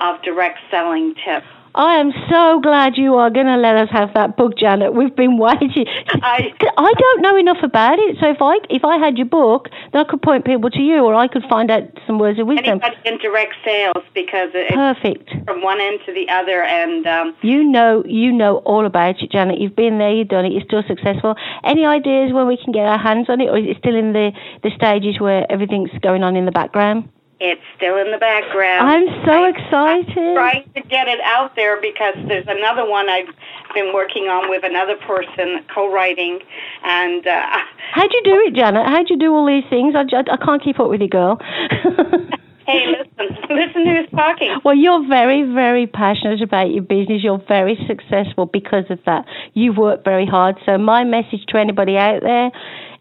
of 0.00 0.20
direct 0.22 0.58
selling 0.70 1.14
tips 1.24 1.46
I 1.74 1.94
am 1.94 2.12
so 2.30 2.60
glad 2.60 2.98
you 2.98 3.14
are 3.14 3.30
going 3.30 3.46
to 3.46 3.56
let 3.56 3.76
us 3.76 3.88
have 3.92 4.12
that 4.12 4.36
book, 4.36 4.58
Janet. 4.58 4.92
We've 4.94 5.16
been 5.16 5.38
waiting. 5.38 5.86
I- 6.20 6.52
I 6.76 6.92
don't 6.98 7.22
know 7.22 7.36
enough 7.38 7.62
about 7.62 7.98
it, 7.98 8.18
so 8.20 8.28
if 8.28 8.42
I 8.42 8.58
if 8.68 8.84
I 8.84 8.98
had 8.98 9.16
your 9.16 9.26
book, 9.26 9.68
then 9.92 10.04
I 10.04 10.04
could 10.04 10.20
point 10.20 10.44
people 10.44 10.68
to 10.68 10.80
you, 10.82 11.02
or 11.02 11.14
I 11.14 11.28
could 11.28 11.44
find 11.48 11.70
out 11.70 11.84
some 12.06 12.18
words 12.18 12.38
of 12.38 12.46
wisdom. 12.46 12.80
anybody 12.82 12.96
in 13.06 13.16
direct 13.18 13.54
sales 13.64 14.04
because 14.12 14.50
it's 14.52 14.74
Perfect. 14.74 15.30
from 15.46 15.62
one 15.62 15.80
end 15.80 16.00
to 16.04 16.12
the 16.12 16.28
other 16.28 16.62
and 16.62 17.06
um 17.06 17.34
You 17.40 17.64
know, 17.64 18.04
you 18.06 18.32
know 18.32 18.58
all 18.58 18.84
about 18.84 19.22
it, 19.22 19.30
Janet. 19.30 19.58
You've 19.58 19.74
been 19.76 19.96
there, 19.96 20.12
you've 20.12 20.28
done 20.28 20.44
it. 20.44 20.52
You're 20.52 20.64
still 20.68 20.82
successful. 20.86 21.36
Any 21.64 21.86
ideas 21.86 22.34
when 22.34 22.46
we 22.46 22.58
can 22.62 22.72
get 22.74 22.84
our 22.84 22.98
hands 22.98 23.30
on 23.30 23.40
it, 23.40 23.48
or 23.48 23.56
is 23.56 23.64
it 23.66 23.78
still 23.78 23.96
in 23.96 24.12
the 24.12 24.32
the 24.62 24.70
stages 24.76 25.18
where 25.20 25.50
everything's 25.50 25.90
going 26.02 26.22
on 26.22 26.36
in 26.36 26.44
the 26.44 26.52
background? 26.52 27.08
It's 27.42 27.60
still 27.76 27.98
in 27.98 28.12
the 28.12 28.18
background 28.18 28.88
I'm 28.88 29.06
so 29.26 29.32
I- 29.44 29.48
excited. 29.50 30.16
I'm 30.16 30.34
trying 30.34 30.70
to 30.74 30.82
get 30.82 31.08
it 31.08 31.20
out 31.24 31.56
there 31.56 31.80
because 31.80 32.14
there's 32.28 32.46
another 32.46 32.88
one 32.88 33.08
I've 33.08 33.34
been 33.74 33.92
working 33.92 34.28
on 34.28 34.48
with 34.48 34.62
another 34.64 34.96
person 34.96 35.64
co-writing 35.74 36.38
and 36.84 37.26
uh 37.26 37.58
How'd 37.92 38.12
you 38.12 38.22
do 38.24 38.42
it, 38.46 38.54
Janet? 38.54 38.86
How'd 38.86 39.10
you 39.10 39.18
do 39.18 39.34
all 39.34 39.46
these 39.46 39.68
things? 39.68 39.94
I, 39.94 40.04
I, 40.16 40.22
I 40.32 40.36
can't 40.38 40.62
keep 40.62 40.80
up 40.80 40.88
with 40.88 41.02
you, 41.02 41.08
girl. 41.08 41.38
Hey, 42.66 42.86
listen, 42.86 43.36
listen 43.50 43.86
who's 43.86 44.10
talking. 44.10 44.58
Well, 44.64 44.74
you're 44.74 45.06
very, 45.08 45.42
very 45.52 45.86
passionate 45.86 46.42
about 46.42 46.70
your 46.70 46.82
business. 46.82 47.22
You're 47.22 47.42
very 47.48 47.78
successful 47.86 48.46
because 48.46 48.84
of 48.90 49.00
that. 49.06 49.26
You've 49.54 49.76
worked 49.76 50.04
very 50.04 50.26
hard. 50.26 50.58
So, 50.66 50.78
my 50.78 51.04
message 51.04 51.44
to 51.48 51.58
anybody 51.58 51.96
out 51.96 52.22
there 52.22 52.50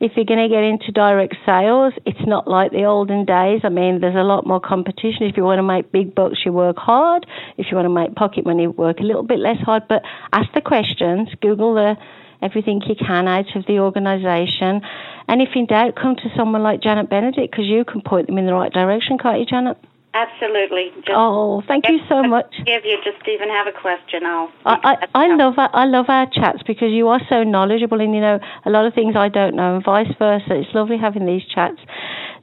if 0.01 0.13
you're 0.15 0.25
going 0.25 0.41
to 0.41 0.49
get 0.49 0.63
into 0.63 0.91
direct 0.91 1.35
sales, 1.45 1.93
it's 2.07 2.25
not 2.25 2.47
like 2.47 2.71
the 2.71 2.85
olden 2.85 3.23
days. 3.23 3.61
I 3.63 3.69
mean, 3.69 4.01
there's 4.01 4.15
a 4.15 4.23
lot 4.23 4.47
more 4.47 4.59
competition. 4.59 5.27
If 5.27 5.37
you 5.37 5.43
want 5.43 5.59
to 5.59 5.63
make 5.63 5.91
big 5.91 6.15
bucks, 6.15 6.39
you 6.43 6.51
work 6.51 6.77
hard. 6.77 7.27
If 7.57 7.67
you 7.69 7.77
want 7.77 7.85
to 7.85 7.93
make 7.93 8.15
pocket 8.15 8.43
money, 8.43 8.65
work 8.65 8.99
a 8.99 9.03
little 9.03 9.21
bit 9.21 9.37
less 9.37 9.59
hard. 9.59 9.83
But 9.87 10.01
ask 10.33 10.51
the 10.53 10.61
questions, 10.61 11.29
Google 11.39 11.75
the 11.75 11.97
everything 12.41 12.81
you 12.87 12.95
can 12.95 13.27
out 13.27 13.55
of 13.55 13.65
the 13.65 13.79
organisation. 13.79 14.81
And 15.27 15.41
if 15.41 15.49
in 15.55 15.65
doubt, 15.65 15.95
come 15.95 16.15
to 16.15 16.29
someone 16.35 16.63
like 16.63 16.81
Janet 16.81 17.09
Benedict 17.09 17.51
because 17.51 17.65
you 17.65 17.85
can 17.85 18.01
point 18.01 18.27
them 18.27 18.37
in 18.37 18.45
the 18.45 18.53
right 18.53 18.71
direction, 18.71 19.17
can't 19.17 19.39
you, 19.39 19.45
Janet? 19.45 19.77
Absolutely. 20.13 20.91
Just 20.95 21.11
oh, 21.11 21.63
thank 21.67 21.87
you 21.87 21.99
so 22.09 22.21
much. 22.21 22.53
If 22.67 22.83
you 22.83 22.97
just 23.03 23.25
even 23.29 23.47
have 23.47 23.67
a 23.67 23.71
question, 23.71 24.25
I'll. 24.25 24.51
I, 24.65 25.07
I, 25.13 25.23
I 25.23 25.35
love 25.35 25.53
our, 25.57 25.69
I 25.73 25.85
love 25.85 26.07
our 26.09 26.29
chats 26.29 26.63
because 26.67 26.91
you 26.91 27.07
are 27.07 27.21
so 27.29 27.43
knowledgeable, 27.43 28.01
and 28.01 28.13
you 28.13 28.19
know 28.19 28.39
a 28.65 28.69
lot 28.69 28.85
of 28.85 28.93
things 28.93 29.15
I 29.15 29.29
don't 29.29 29.55
know, 29.55 29.75
and 29.75 29.83
vice 29.83 30.13
versa. 30.19 30.55
It's 30.55 30.69
lovely 30.73 30.97
having 30.97 31.25
these 31.25 31.43
chats. 31.55 31.79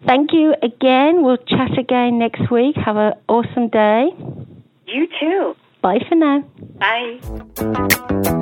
Thank 0.06 0.32
you 0.32 0.54
again. 0.62 1.22
We'll 1.22 1.36
chat 1.36 1.78
again 1.78 2.18
next 2.18 2.50
week. 2.50 2.76
Have 2.76 2.96
an 2.96 3.12
awesome 3.28 3.68
day. 3.68 4.08
You 4.86 5.06
too. 5.20 5.54
Bye 5.82 5.98
for 6.08 6.14
now. 6.14 6.42
Bye. 6.78 8.34